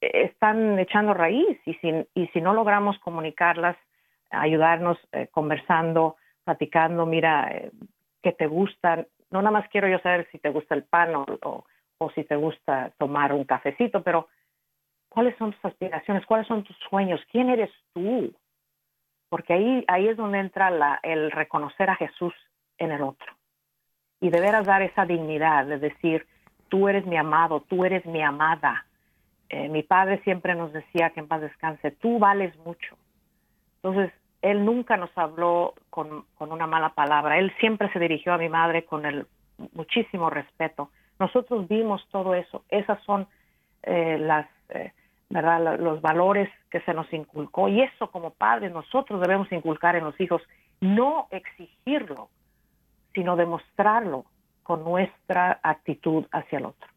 [0.00, 3.76] eh, están echando raíz y si y si no logramos comunicarlas
[4.30, 6.16] ayudarnos eh, conversando
[6.48, 7.70] platicando, mira, eh,
[8.22, 9.06] que te gustan.
[9.30, 11.26] No nada más quiero yo saber si te gusta el pan o,
[11.98, 14.28] o, si te gusta tomar un cafecito, pero
[15.10, 16.24] ¿cuáles son tus aspiraciones?
[16.24, 17.20] ¿Cuáles son tus sueños?
[17.30, 18.32] ¿Quién eres tú?
[19.28, 22.32] Porque ahí, ahí es donde entra la, el reconocer a Jesús
[22.78, 23.30] en el otro.
[24.22, 26.26] Y de dar esa dignidad de decir,
[26.70, 28.86] tú eres mi amado, tú eres mi amada.
[29.50, 32.96] Eh, mi padre siempre nos decía que en paz descanse, tú vales mucho.
[33.82, 37.38] Entonces, él nunca nos habló con, una mala palabra.
[37.38, 39.26] Él siempre se dirigió a mi madre con el
[39.72, 40.90] muchísimo respeto.
[41.18, 42.64] Nosotros vimos todo eso.
[42.68, 43.26] Esas son
[43.82, 44.92] eh, las, eh,
[45.28, 45.78] ¿verdad?
[45.78, 47.68] los valores que se nos inculcó.
[47.68, 50.42] Y eso como padres nosotros debemos inculcar en los hijos.
[50.80, 52.28] No exigirlo,
[53.14, 54.24] sino demostrarlo
[54.62, 56.88] con nuestra actitud hacia el otro.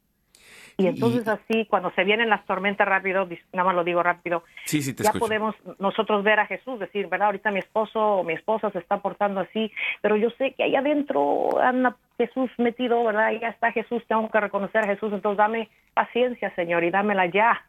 [0.78, 5.14] Y entonces así, cuando se vienen las tormentas rápido, nada más lo digo rápido, ya
[5.14, 7.28] podemos nosotros ver a Jesús, decir, ¿verdad?
[7.28, 10.76] Ahorita mi esposo o mi esposa se está portando así, pero yo sé que ahí
[10.76, 13.32] adentro anda Jesús metido, ¿verdad?
[13.40, 17.64] Ya está Jesús, tengo que reconocer a Jesús, entonces dame paciencia, Señor, y dámela ya.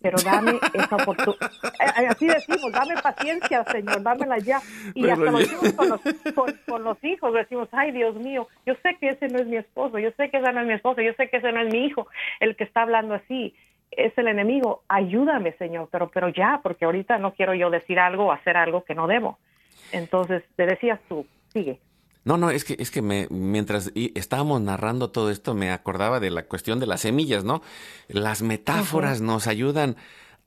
[0.00, 1.36] Pero dame esa oportunidad.
[1.78, 4.60] Eh, eh, así decimos, dame paciencia, Señor, dámela ya.
[4.94, 6.00] Y hasta lo decimos con los,
[6.66, 9.98] con, los, hijos, decimos, ay, Dios mío, yo sé que ese no es mi esposo,
[9.98, 11.84] yo sé que ese no es mi esposo, yo sé que ese no es mi
[11.84, 12.08] hijo,
[12.40, 13.54] el que está hablando así.
[13.90, 18.26] Es el enemigo, ayúdame, Señor, pero, pero ya, porque ahorita no quiero yo decir algo
[18.26, 19.38] o hacer algo que no debo.
[19.92, 21.78] Entonces, te decías tú, sigue.
[22.26, 26.32] No, no, es que, es que me, mientras estábamos narrando todo esto, me acordaba de
[26.32, 27.62] la cuestión de las semillas, ¿no?
[28.08, 29.96] Las metáforas nos ayudan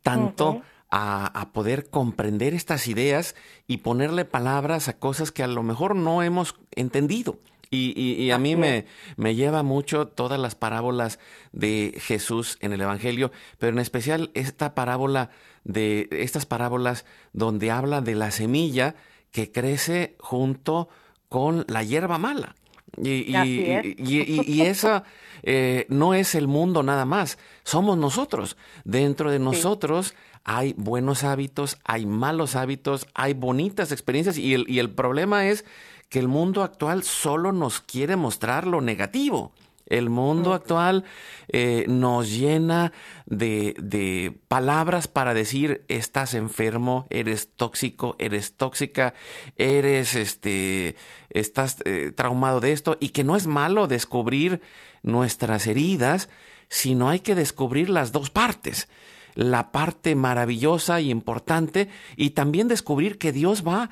[0.04, 0.62] tanto
[0.92, 3.34] a, poder comprender estas ideas
[3.66, 7.40] y ponerle palabras a cosas que a lo mejor no hemos entendido.
[7.72, 11.18] Y, a mí me, me, lleva mucho todas las parábolas
[11.54, 15.30] de Jesús en el Evangelio, pero en especial esta parábola
[15.64, 18.96] de estas parábolas donde habla de la semilla
[19.32, 20.90] que crece junto
[21.30, 22.56] con la hierba mala.
[22.98, 25.04] Y, y, esa
[25.44, 28.58] eh, no es el mundo nada más, somos nosotros.
[28.84, 34.80] Dentro de nosotros hay buenos hábitos, hay malos hábitos, hay bonitas experiencias y el, y
[34.80, 35.66] el problema es
[36.10, 39.54] que el mundo actual solo nos quiere mostrar lo negativo.
[39.90, 41.04] El mundo actual
[41.48, 42.94] eh, nos llena
[43.26, 49.14] de, de, palabras para decir estás enfermo, eres tóxico, eres tóxica,
[49.58, 50.96] eres este,
[51.30, 54.62] estás eh, traumado de esto y que no es malo descubrir
[55.04, 56.30] nuestras heridas,
[56.70, 58.88] sino hay que descubrir las dos partes
[59.36, 61.88] la parte maravillosa y importante
[62.18, 63.90] y también descubrir que Dios va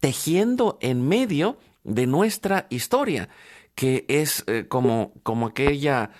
[0.00, 3.28] tejiendo en medio de nuestra historia,
[3.76, 6.10] que es eh, como, como aquella,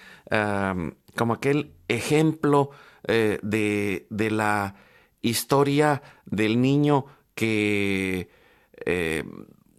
[1.17, 2.71] como aquel ejemplo
[3.09, 4.75] eh, de, de, la
[5.23, 8.29] historia del niño que
[8.85, 9.25] eh,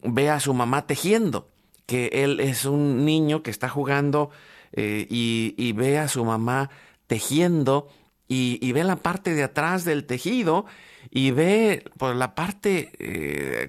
[0.01, 1.51] ve a su mamá tejiendo,
[1.85, 4.31] que él es un niño que está jugando
[4.75, 6.69] y, ve a su mamá
[7.05, 7.89] tejiendo
[8.27, 10.65] y, ve la parte de atrás del tejido
[11.11, 12.91] y ve por la parte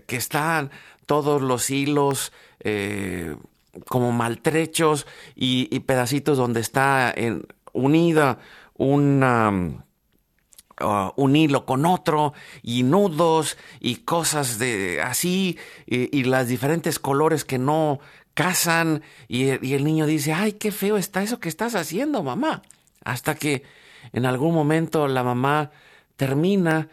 [0.07, 0.71] que están
[1.07, 2.33] todos los hilos
[3.87, 8.39] como maltrechos y, pedacitos donde está en, unida
[8.75, 9.51] una,
[10.81, 17.45] uh, un hilo con otro y nudos y cosas de así y, las diferentes colores
[17.45, 18.01] que no
[18.35, 22.63] casan y, y el niño dice, ay, qué feo está eso que estás haciendo, mamá.
[23.05, 23.65] Hasta que
[24.13, 25.71] en algún momento la mamá
[26.17, 26.89] termina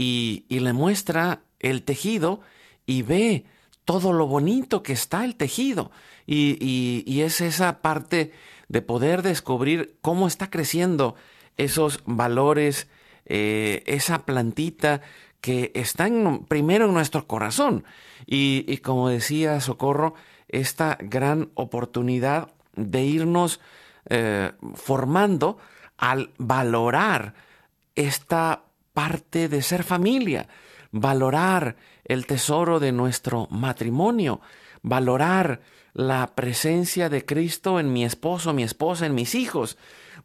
[0.00, 2.40] y, le muestra el tejido
[2.86, 3.44] y ve
[3.84, 5.90] todo lo bonito que está el tejido.
[6.26, 8.32] Y, es esa parte
[8.68, 11.16] de poder descubrir cómo está creciendo
[11.56, 12.88] esos valores,
[13.26, 15.02] eh, esa plantita
[15.40, 16.08] que está
[16.48, 17.84] primero en nuestro corazón.
[18.26, 20.14] Y, como decía Socorro,
[20.48, 23.60] esta gran oportunidad de irnos
[24.08, 25.58] eh, formando
[25.96, 27.34] al valorar
[27.94, 28.62] esta
[28.92, 30.48] parte de ser familia,
[30.92, 34.40] valorar el tesoro de nuestro matrimonio,
[34.82, 35.60] valorar
[35.92, 39.76] la presencia de Cristo en mi esposo, mi esposa, en mis hijos,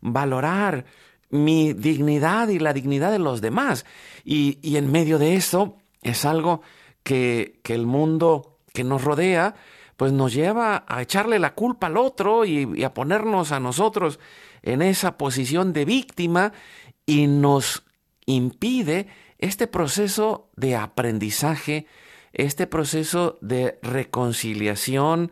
[0.01, 0.85] valorar
[1.29, 3.85] mi dignidad y la dignidad de los demás.
[4.23, 6.61] Y, en medio de eso es algo
[7.03, 9.55] que, que, el mundo que nos rodea,
[9.97, 14.19] pues nos lleva a echarle la culpa al otro y a ponernos a nosotros
[14.61, 16.51] en esa posición de víctima
[17.05, 17.83] y nos
[18.25, 19.07] impide
[19.39, 21.87] este proceso de aprendizaje,
[22.33, 25.31] este proceso de reconciliación,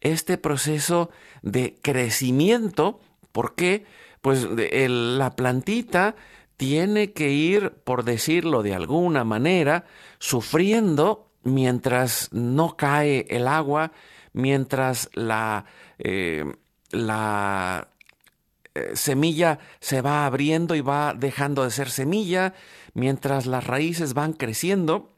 [0.00, 1.10] este proceso
[1.42, 3.00] de crecimiento.
[3.32, 3.84] ¿Por qué?
[4.20, 6.14] Pues la plantita
[6.56, 9.84] tiene que ir, por decirlo de alguna manera,
[10.18, 13.92] sufriendo mientras no cae el agua,
[14.32, 15.66] mientras la,
[16.90, 17.93] la eh,
[18.94, 22.54] semilla se va abriendo y va dejando de ser semilla,
[22.92, 25.14] mientras las raíces van creciendo.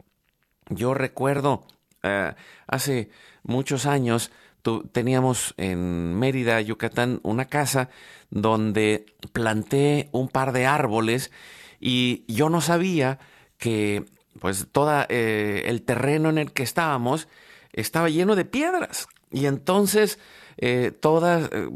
[0.69, 1.67] Yo recuerdo
[2.03, 2.35] eh,
[2.67, 3.11] hace
[3.43, 4.31] muchos años,
[4.93, 7.89] teníamos en Mérida, Yucatán, una casa
[8.31, 11.31] donde planté un par de árboles
[11.79, 13.19] y yo no sabía
[13.59, 14.05] que
[14.41, 17.29] pues todo eh, el terreno en el que estábamos
[17.73, 19.07] estaba lleno de piedras.
[19.31, 20.19] Y entonces
[20.59, 21.69] eh, toda eh,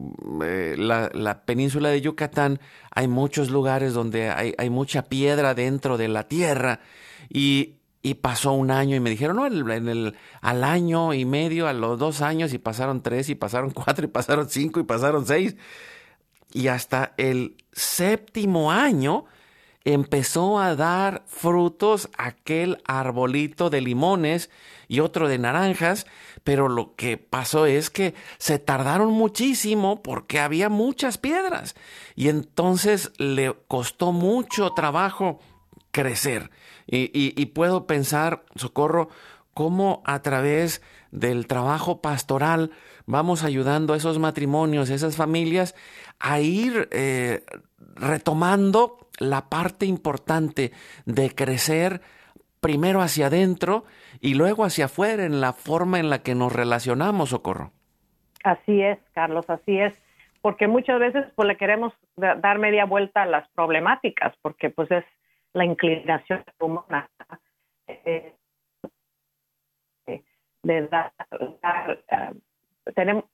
[0.44, 6.28] eh, la, península de Yucatán hay muchos lugares donde hay, mucha piedra dentro de la
[6.28, 6.80] tierra.
[7.28, 7.76] Y,
[8.22, 12.54] pasó un año y me dijeron, no, al año y medio, a los dos años
[12.54, 15.54] y pasaron tres y pasaron cuatro y pasaron cinco y pasaron seis
[16.52, 19.24] y hasta el séptimo año
[19.84, 24.50] empezó a dar frutos aquel arbolito de limones
[24.88, 26.06] y otro de naranjas
[26.44, 31.74] pero lo que pasó es que se tardaron muchísimo porque había muchas piedras
[32.14, 35.40] y entonces le costó mucho trabajo
[35.90, 36.50] crecer.
[36.86, 39.10] Y, puedo pensar, Socorro,
[39.54, 42.72] cómo a través del trabajo pastoral
[43.06, 45.76] vamos ayudando a esos matrimonios, esas familias,
[46.20, 47.42] a ir eh,
[47.96, 50.72] retomando la parte importante
[51.06, 52.00] de crecer
[52.60, 53.84] primero hacia adentro
[54.20, 57.72] y luego hacia afuera en la forma en la que nos relacionamos, Socorro.
[58.44, 59.94] Así es, Carlos, así es,
[60.40, 65.04] porque muchas veces pues le queremos dar media vuelta a las problemáticas, porque pues es
[65.52, 67.08] la inclinación humana
[67.86, 68.34] eh,
[70.62, 71.12] de dar,
[72.94, 73.24] tenemos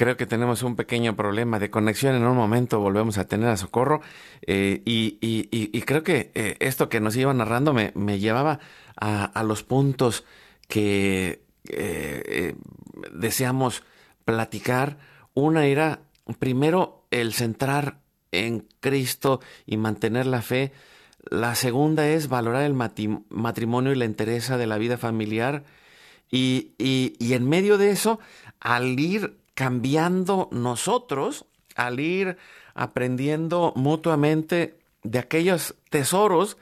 [0.00, 2.14] Creo que tenemos un pequeño problema de conexión.
[2.14, 4.00] En un momento volvemos a tener a socorro.
[4.46, 8.60] Eh, y, creo que eh, esto que nos iba narrando me, llevaba
[8.96, 10.24] a, los puntos
[10.68, 12.54] que eh,
[13.12, 13.82] deseamos
[14.24, 14.96] platicar.
[15.34, 16.00] Una era,
[16.38, 17.98] primero, el centrar
[18.32, 20.72] en Cristo y mantener la fe.
[21.28, 25.62] La segunda es valorar el matrimonio y la entereza de la vida familiar.
[26.30, 28.18] Y, y, en medio de eso,
[28.60, 31.44] al ir cambiando nosotros
[31.76, 32.38] al ir
[32.72, 36.56] aprendiendo mutuamente de aquellos tesoros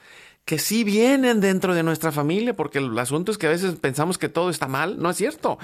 [0.45, 4.19] que sí vienen dentro de nuestra familia, porque el asunto es que a veces pensamos
[4.19, 5.59] que todo está mal, no es cierto.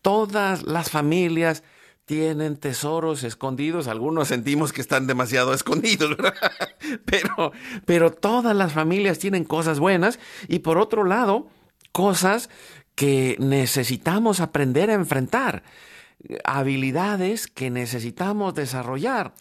[0.00, 1.62] Todas las familias
[2.06, 6.16] tienen tesoros escondidos, algunos sentimos que están demasiado escondidos,
[7.04, 7.52] Pero,
[7.84, 10.18] pero todas las familias tienen cosas buenas
[10.48, 11.48] y por otro lado,
[11.92, 12.48] cosas
[12.94, 15.62] que necesitamos aprender a enfrentar
[16.44, 19.34] habilidades que necesitamos desarrollar,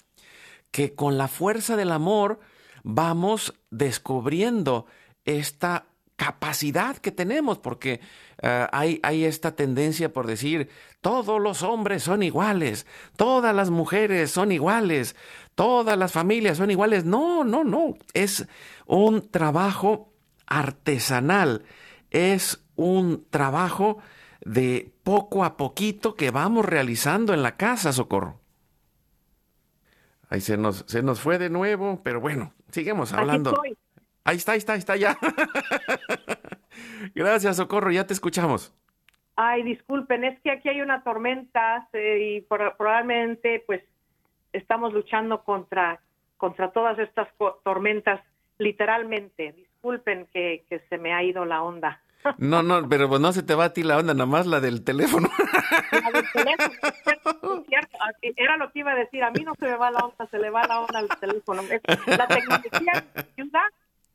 [0.71, 2.39] que con la fuerza del amor
[2.84, 4.86] vamos descubriendo
[5.25, 8.01] esta capacidad que tenemos, porque
[8.41, 10.69] eh, hay, hay, esta tendencia por decir,
[11.01, 15.15] todos los hombres son iguales, todas las mujeres son iguales,
[15.55, 17.05] todas las familias son iguales.
[17.05, 18.47] No, no, no, es
[18.88, 20.11] un trabajo
[20.47, 21.63] artesanal,
[22.09, 23.99] es un trabajo
[24.43, 28.41] de poco a poquito que vamos realizando en la casa, Socorro.
[30.30, 33.53] Ahí se nos, se nos fue de nuevo, pero bueno, seguimos hablando.
[34.26, 35.18] Ahí está, ahí está, ahí está ya.
[37.16, 38.76] Gracias, Socorro, ya te escuchamos.
[39.38, 43.82] Ay, disculpen, es que aquí hay una tormenta y probablemente pues
[44.51, 46.01] estamos luchando contra,
[46.36, 47.30] contra todas estas
[47.64, 48.20] tormentas,
[48.58, 49.53] literalmente.
[49.53, 52.01] Disculpen que, que se me ha ido la onda.
[52.38, 54.59] No, no, pero pues no se te va a ti la onda, nada más la
[54.59, 55.30] del teléfono.
[55.91, 59.75] La del teléfono, cierto, era lo que iba a decir, a mí no se me
[59.75, 61.61] va la onda, se le va la onda al teléfono.
[62.05, 63.63] La tecnología ayuda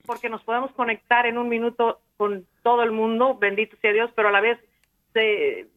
[0.07, 4.29] porque nos podemos conectar en un minuto con todo el mundo, bendito sea Dios, pero
[4.29, 4.59] a la vez
[5.13, 5.69] se,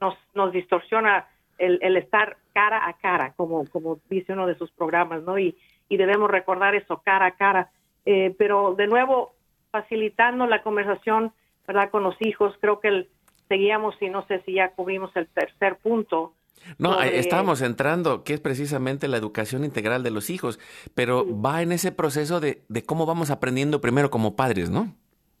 [0.00, 1.26] nos, nos distorsiona
[1.58, 5.38] el, el estar cara a cara, como, como dice uno de sus programas, ¿no?
[5.38, 5.56] Y,
[5.88, 7.70] y debemos recordar eso, cara a cara.
[8.04, 9.34] Eh, pero de nuevo,
[9.70, 11.32] facilitando la conversación
[11.68, 11.90] ¿verdad?
[11.90, 13.06] Con los hijos, creo que
[13.46, 16.32] seguíamos y no sé si ya cubrimos el tercer punto.
[16.78, 20.58] No, estamos entrando, que es precisamente la educación integral de los hijos,
[20.94, 24.94] pero va en ese proceso de, de cómo vamos aprendiendo primero como padres, ¿no?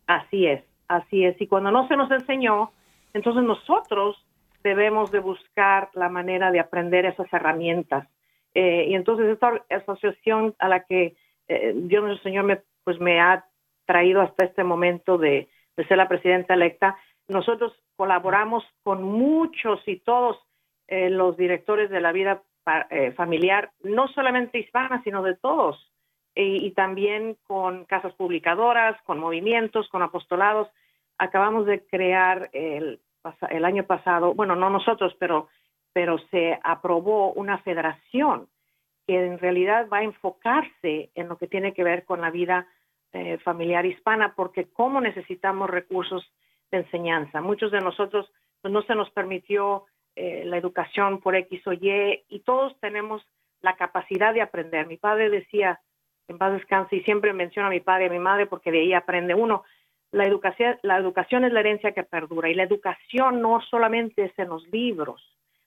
[0.06, 1.40] Así es, así es.
[1.40, 2.70] Y cuando no se nos enseñó,
[3.14, 4.24] entonces nosotros
[4.62, 8.06] debemos de buscar la manera de aprender esas herramientas.
[8.54, 11.16] Eh, y entonces esta asociación a la que
[11.48, 13.44] eh, Dios nuestro Señor me, pues me ha
[13.86, 15.48] traído hasta este momento de,
[15.78, 16.98] de ser la presidenta electa,
[17.28, 20.36] nosotros colaboramos con muchos y todos
[20.88, 22.42] eh, los directores de la vida
[22.90, 25.92] eh, familiar, no solamente hispanas, sino de todos,
[26.40, 30.68] y también con casas publicadoras, con movimientos, con apostolados.
[31.18, 33.00] Acabamos de crear el,
[33.50, 35.48] el año pasado, bueno, no nosotros, pero,
[35.92, 38.46] pero se aprobó una federación
[39.08, 42.68] que en realidad va a enfocarse en lo que tiene que ver con la vida
[43.12, 46.30] eh, familiar hispana, porque cómo necesitamos recursos
[46.70, 47.40] de enseñanza.
[47.40, 48.30] Muchos de nosotros
[48.60, 53.22] pues, no se nos permitió eh, la educación por X o Y y todos tenemos
[53.60, 54.86] la capacidad de aprender.
[54.86, 55.80] Mi padre decía,
[56.28, 58.80] en paz descanse, y siempre menciono a mi padre y a mi madre porque de
[58.80, 59.64] ahí aprende uno.
[60.10, 64.38] La educación, la educación es la herencia que perdura y la educación no solamente es
[64.38, 65.22] en los libros,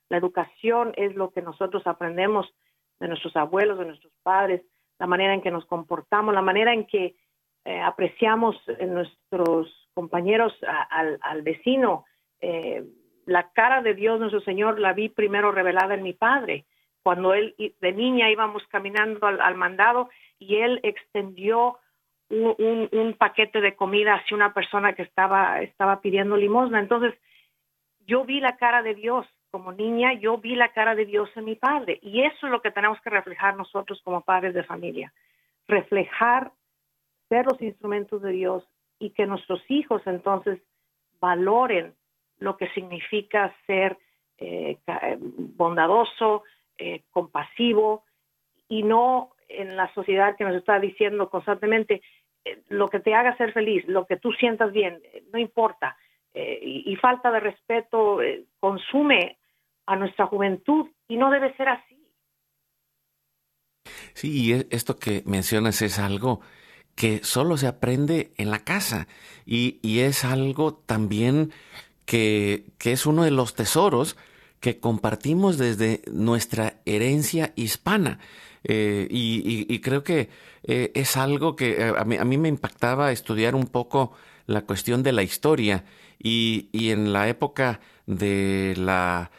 [0.09, 2.53] la educación es lo que nosotros aprendemos
[2.99, 4.61] de nuestros abuelos, de nuestros padres,
[4.99, 7.15] la manera en que nos comportamos, la manera en que
[7.65, 10.53] eh, apreciamos en nuestros compañeros
[10.89, 12.05] al, vecino.
[12.39, 12.83] Eh,
[13.25, 16.65] la cara de Dios nuestro Señor la vi primero revelada en mi padre,
[17.03, 20.09] cuando él de niña íbamos caminando al, mandado
[20.39, 21.77] y él extendió
[22.29, 26.79] un, paquete de comida hacia una persona que estaba, estaba pidiendo limosna.
[26.79, 27.13] Entonces,
[28.05, 31.45] yo vi la cara de Dios como niña, yo vi la cara de Dios en
[31.45, 31.99] mi padre.
[32.01, 35.13] Y eso es lo que tenemos que reflejar nosotros como padres de familia.
[35.67, 36.51] Reflejar
[37.31, 38.67] ser los instrumentos de Dios
[38.99, 40.59] y que nuestros hijos entonces
[41.21, 41.93] valoren
[42.39, 43.97] lo que significa ser
[44.37, 44.77] eh,
[45.55, 46.43] bondadoso,
[46.77, 48.03] eh, compasivo
[48.67, 52.01] y no en la sociedad que nos está diciendo constantemente
[52.43, 55.01] eh, lo que te haga ser feliz, lo que tú sientas bien,
[55.31, 55.95] no importa.
[56.33, 58.19] y, falta de respeto
[58.59, 59.37] consume
[59.85, 61.99] a nuestra juventud y no debe ser así.
[64.13, 66.39] Sí, y e, esto que mencionas es algo
[66.95, 69.07] que solo se aprende en la casa
[69.45, 71.51] y, es algo también
[72.05, 74.15] que, que es uno de los tesoros
[74.61, 78.19] que compartimos desde nuestra herencia hispana.
[78.63, 80.29] Eh, y, creo que
[80.63, 84.13] eh, es algo que eh, a mí, a, mí, me impactaba estudiar un poco
[84.45, 85.83] la cuestión de la historia
[86.21, 89.31] y, y en la época de la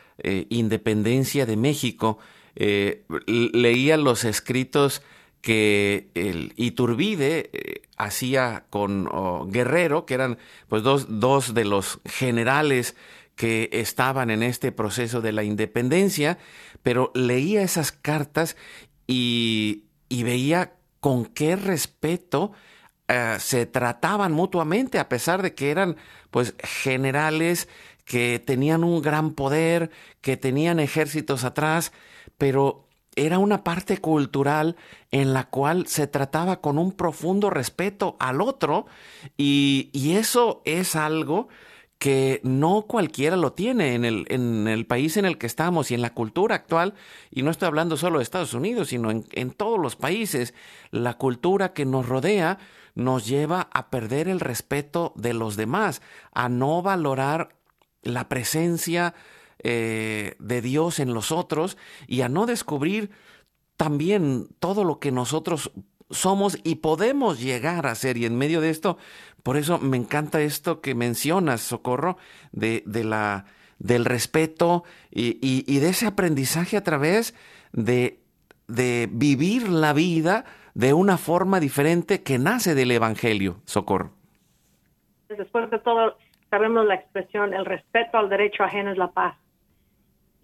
[0.50, 2.18] independencia de México
[2.54, 5.02] leía los escritos
[5.42, 9.08] que el Iturbide hacía con
[9.50, 10.38] Guerrero, que eran
[10.68, 12.96] pues dos, dos de los generales
[13.36, 16.38] que estaban en este proceso de la independencia,
[16.82, 18.56] pero leía esas cartas
[19.06, 22.52] y, veía con qué respeto
[23.08, 25.96] eh, se trataban mutuamente, a pesar de que eran
[26.30, 27.68] pues generales
[28.04, 29.90] que tenían un gran poder,
[30.20, 31.92] que tenían ejércitos atrás,
[32.38, 32.86] pero
[33.16, 34.76] era una parte cultural
[35.10, 38.86] en la cual se trataba con un profundo respeto al otro
[39.36, 41.48] y, y eso es algo
[42.02, 45.94] que no cualquiera lo tiene en el, en el país en el que estamos y
[45.94, 46.94] en la cultura actual,
[47.30, 50.52] y no estoy hablando solo de Estados Unidos, sino en, en todos los países,
[50.90, 52.58] la cultura que nos rodea
[52.96, 56.02] nos lleva a perder el respeto de los demás,
[56.34, 57.54] a no valorar
[58.02, 59.14] la presencia
[59.64, 63.10] eh, de Dios en los otros y a no descubrir
[63.76, 65.72] también todo lo que nosotros
[66.10, 68.16] somos y podemos llegar a ser.
[68.16, 68.98] Y en medio de esto,
[69.42, 72.16] por eso me encanta esto que mencionas, Socorro,
[72.52, 73.46] de, de la,
[73.78, 77.34] del respeto y, y, de ese aprendizaje a través
[77.72, 78.20] de,
[78.68, 80.44] de vivir la vida
[80.74, 84.12] de una forma diferente que nace del Evangelio, Socorro.
[85.28, 86.16] Después de todo,
[86.50, 89.36] sabemos la expresión, el respeto al derecho ajeno es la paz.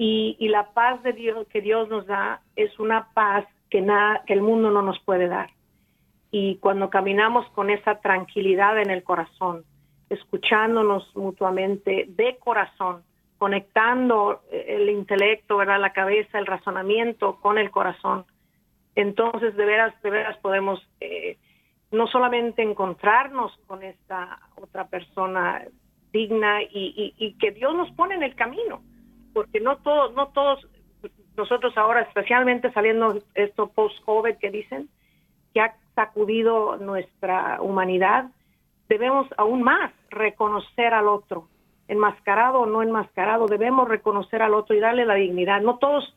[0.00, 4.32] Y, la paz de Dios que Dios nos da es una paz que, nada, que
[4.32, 5.50] el mundo no nos puede dar
[6.30, 9.64] y cuando caminamos con esa tranquilidad en el corazón,
[10.10, 13.02] escuchándonos mutuamente de corazón,
[13.38, 15.80] conectando el intelecto, ¿verdad?
[15.80, 18.26] la cabeza, el razonamiento con el corazón,
[18.94, 21.38] entonces de veras, de veras podemos eh,
[21.92, 25.64] no solamente encontrarnos con esta otra persona
[26.12, 28.82] digna y, que Dios nos pone en el camino,
[29.38, 30.66] porque no todos, no todos,
[31.36, 34.88] nosotros ahora, especialmente saliendo esto post-COVID que dicen,
[35.54, 38.32] que ha sacudido nuestra humanidad,
[38.88, 41.46] debemos aún más reconocer al otro,
[41.86, 45.60] enmascarado o no enmascarado, debemos reconocer al otro y darle la dignidad.
[45.60, 46.12] No todos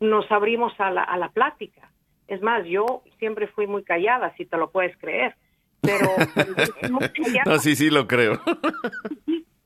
[0.00, 1.90] nos abrimos a la, a la plática.
[2.28, 5.34] Es más, yo siempre fui muy callada, si te lo puedes creer.
[5.80, 6.08] Pero,
[7.46, 8.38] no, sí, sí lo creo.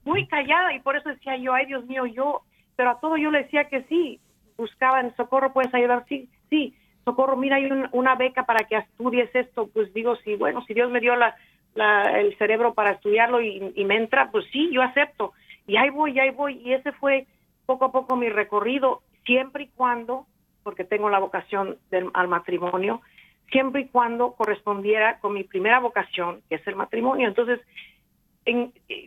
[0.04, 2.42] muy callada y por eso decía yo, ay Dios mío, yo,
[2.78, 4.20] pero a todo yo le decía que sí,
[4.56, 9.34] buscaba en socorro, puedes ayudar, sí, sí, socorro, mira, hay una beca para que estudies
[9.34, 11.34] esto, pues digo, sí, bueno, si Dios me dio la,
[12.20, 15.32] el cerebro para estudiarlo y, me entra, pues sí, yo acepto.
[15.66, 16.62] Y ahí voy, ahí voy.
[16.64, 17.26] Y ese fue
[17.66, 20.28] poco a poco mi recorrido, siempre y cuando,
[20.62, 23.00] porque tengo la vocación del, al matrimonio,
[23.50, 27.26] siempre y cuando correspondiera con mi primera vocación, que es el matrimonio.
[27.26, 27.58] Entonces,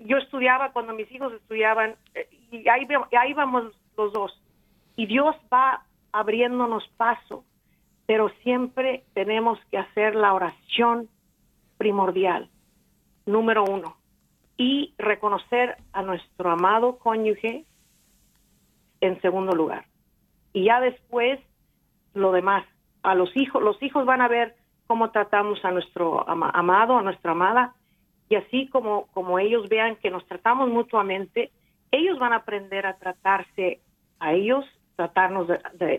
[0.06, 2.88] yo estudiaba cuando mis hijos estudiaban, eh, y ahí,
[3.18, 4.42] ahí vamos los dos.
[4.96, 7.46] Y Dios va abriéndonos paso
[8.12, 11.08] pero siempre tenemos que hacer la oración
[11.78, 12.50] primordial,
[13.26, 13.96] número uno,
[14.58, 17.64] y reconocer a nuestro amado cónyuge
[19.00, 19.86] en segundo lugar.
[20.52, 21.40] Y ya después
[22.14, 22.66] lo demás,
[23.02, 27.32] a los hijos, los hijos van a ver cómo tratamos a nuestro amado, a nuestra
[27.32, 27.76] amada,
[28.32, 31.52] y así como, como ellos vean que nos tratamos mutuamente,
[31.92, 33.82] ellos van a aprender a tratarse
[34.22, 34.64] a ellos,
[34.96, 35.50] tratarnos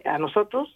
[0.07, 0.74] a nosotros.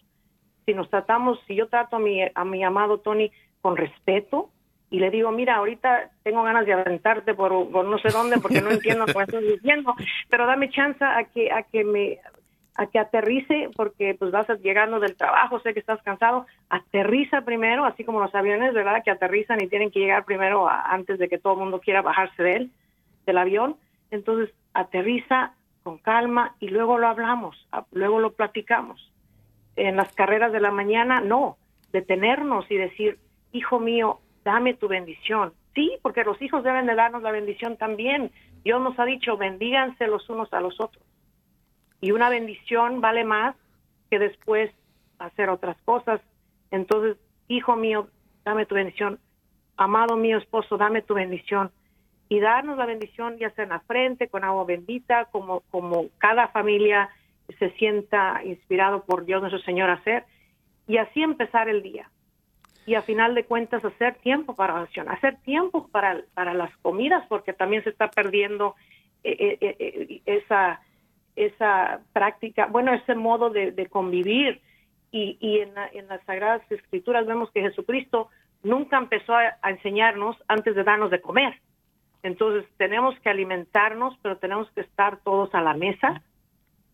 [0.67, 3.33] Si nos tratamos, si yo trato a mi, a mi amado Tony
[3.63, 4.51] con respeto
[4.91, 8.71] y le digo, mira, ahorita tengo ganas de aventarte por, no sé dónde porque no
[8.71, 9.95] entiendo lo que estás diciendo,
[10.29, 12.19] pero dame chance a que, a que me
[12.77, 17.85] a que aterrice porque pues vas llegando del trabajo, sé que estás cansado, aterriza primero,
[17.85, 19.03] así como los aviones, ¿verdad?
[19.05, 22.43] Que aterrizan y tienen que llegar primero antes de que todo el mundo quiera bajarse
[22.43, 22.70] de él,
[23.24, 23.77] del avión.
[24.11, 27.57] Entonces, aterriza con calma y luego lo hablamos,
[27.93, 29.12] luego lo platicamos
[29.77, 31.57] en las carreras de la mañana, no,
[31.93, 33.18] detenernos y decir,
[33.53, 35.53] hijo mío, dame tu bendición.
[35.74, 38.31] Sí, porque los hijos deben de darnos la bendición también.
[38.64, 41.05] Dios nos ha dicho, bendíganse los unos a los otros.
[42.01, 43.57] Y una bendición vale más
[44.11, 44.71] que después
[45.19, 46.21] hacer otras cosas.
[46.71, 47.17] Entonces,
[47.49, 48.09] hijo mío,
[48.45, 49.19] dame tu bendición.
[49.77, 51.71] Amado mío esposo, dame tu bendición.
[52.29, 56.49] Y darnos la bendición ya sea en la frente, con agua bendita, como, como cada
[56.49, 57.09] familia
[57.59, 60.25] se sienta inspirado por Dios nuestro Señor a hacer
[60.87, 62.11] y así empezar el día.
[62.87, 67.25] Y a final de cuentas hacer tiempo para oración, hacer tiempo para, para las comidas,
[67.29, 68.77] porque también se está perdiendo
[69.25, 70.81] esa,
[71.37, 74.61] esa práctica, bueno, ese modo de, convivir.
[75.12, 78.28] Y, y en, en, las Sagradas Escrituras vemos que Jesucristo
[78.62, 81.61] nunca empezó a, enseñarnos antes de darnos de comer.
[82.22, 86.22] Entonces tenemos que alimentarnos, pero tenemos que estar todos a la mesa,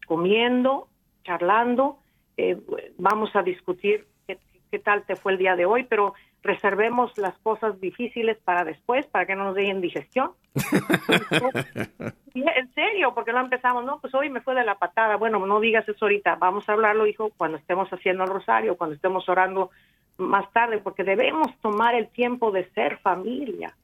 [0.06, 0.88] comiendo,
[1.24, 1.98] charlando.
[2.36, 2.58] Eh,
[2.98, 4.38] vamos a discutir qué,
[4.70, 9.06] qué, tal te fue el día de hoy, pero reservemos las cosas difíciles para después,
[9.06, 10.32] para que no nos den digestión.
[12.34, 15.16] en serio, porque no empezamos, no, pues hoy me fue de la patada.
[15.16, 18.96] Bueno, no digas eso ahorita, vamos a hablarlo, hijo, cuando estemos haciendo el rosario, cuando
[18.96, 19.70] estemos orando
[20.18, 23.76] más tarde, porque debemos tomar el tiempo de ser familia.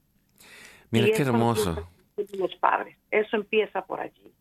[0.90, 1.88] Mira qué hermoso.
[2.36, 4.32] Los padres, eso empieza por allí.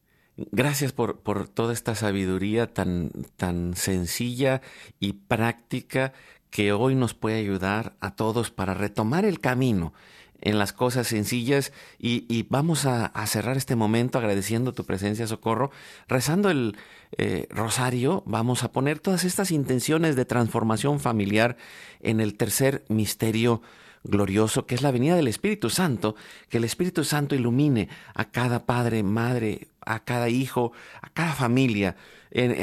[0.52, 4.62] Gracias por, por toda esta sabiduría tan, tan sencilla
[5.00, 6.14] y práctica
[6.50, 9.94] que hoy nos puede ayudar a todos para retomar el camino
[10.42, 11.72] en las cosas sencillas.
[12.00, 15.72] Y, vamos a, cerrar este momento agradeciendo tu presencia, Socorro,
[16.08, 16.78] rezando el
[17.18, 21.58] eh, rosario, vamos a poner todas estas intenciones de transformación familiar
[22.02, 23.62] en el tercer misterio
[24.04, 26.16] glorioso que es la venida del Espíritu Santo,
[26.50, 30.72] que el Espíritu Santo ilumine a cada padre, madre, a cada hijo,
[31.02, 31.96] a cada familia,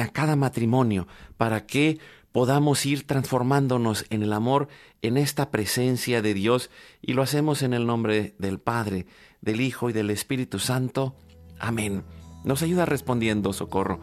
[0.01, 1.07] a cada matrimonio,
[1.37, 1.99] para que
[2.35, 4.67] podamos ir transformándonos en el amor,
[5.03, 6.69] en esta presencia de Dios,
[7.01, 9.07] y lo hacemos en el nombre del Padre,
[9.41, 11.15] del Hijo y del Espíritu Santo.
[11.61, 12.03] Amén.
[12.43, 14.01] Nos ayuda respondiendo, socorro.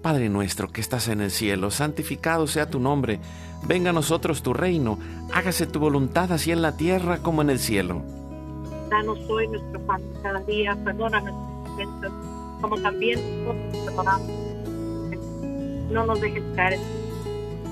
[0.00, 3.20] Padre nuestro que estás en el cielo, santificado sea tu nombre,
[3.66, 4.98] venga a nosotros tu reino,
[5.30, 8.02] hágase tu voluntad así en la tierra como en el cielo.
[8.88, 11.22] Danos hoy nuestro pan cada día, perdona
[11.70, 12.12] ofensas,
[12.62, 14.30] como también nosotros perdonamos.
[15.90, 16.80] No nos dejes caer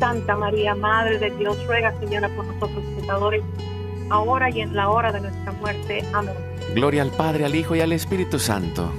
[0.00, 3.42] Santa María, Madre de Dios, ruega, Señora, por nosotros pecadores,
[4.08, 6.02] ahora y en la hora de nuestra muerte.
[6.14, 6.34] Amén.
[6.74, 8.90] Gloria al Padre, al Hijo y al Espíritu Santo.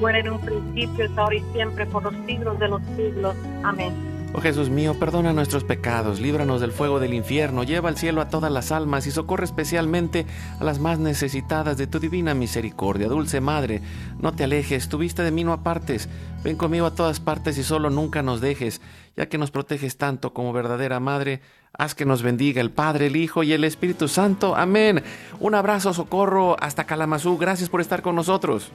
[0.00, 3.34] Bueno, en un principio, es ahora y siempre, por los siglos de los siglos.
[3.64, 4.10] Amén.
[4.32, 8.28] Oh Jesús mío, perdona nuestros pecados, líbranos del fuego del infierno, lleva al cielo a
[8.28, 10.24] todas las almas y socorre especialmente
[10.60, 13.08] a las más necesitadas de tu divina misericordia.
[13.08, 13.82] Dulce Madre,
[14.20, 16.08] no te alejes, tu vista de mí no apartes,
[16.44, 18.80] ven conmigo a todas partes y solo nunca nos dejes,
[19.20, 21.42] ya que nos proteges tanto como verdadera Madre,
[21.74, 24.56] haz que nos bendiga el Padre, el Hijo y el Espíritu Santo.
[24.56, 25.02] Amén.
[25.40, 26.56] Un abrazo, socorro.
[26.58, 27.36] Hasta Calamazú.
[27.36, 28.72] Gracias por estar con nosotros.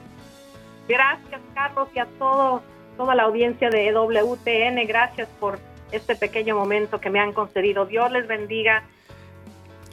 [0.86, 2.62] Gracias, Carlos, y a todo,
[2.96, 4.86] toda la audiencia de WTN.
[4.86, 5.58] Gracias por
[5.90, 7.84] este pequeño momento que me han concedido.
[7.84, 8.84] Dios les bendiga.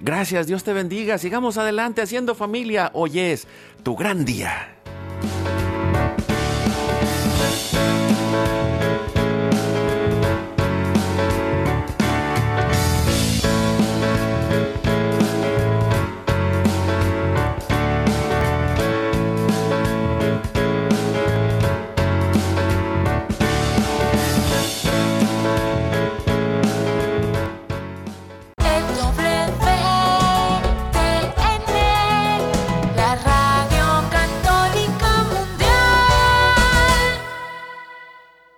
[0.01, 1.17] Gracias, Dios te bendiga.
[1.17, 2.91] Sigamos adelante haciendo familia.
[2.93, 3.47] Hoy es
[3.81, 4.77] tu gran día.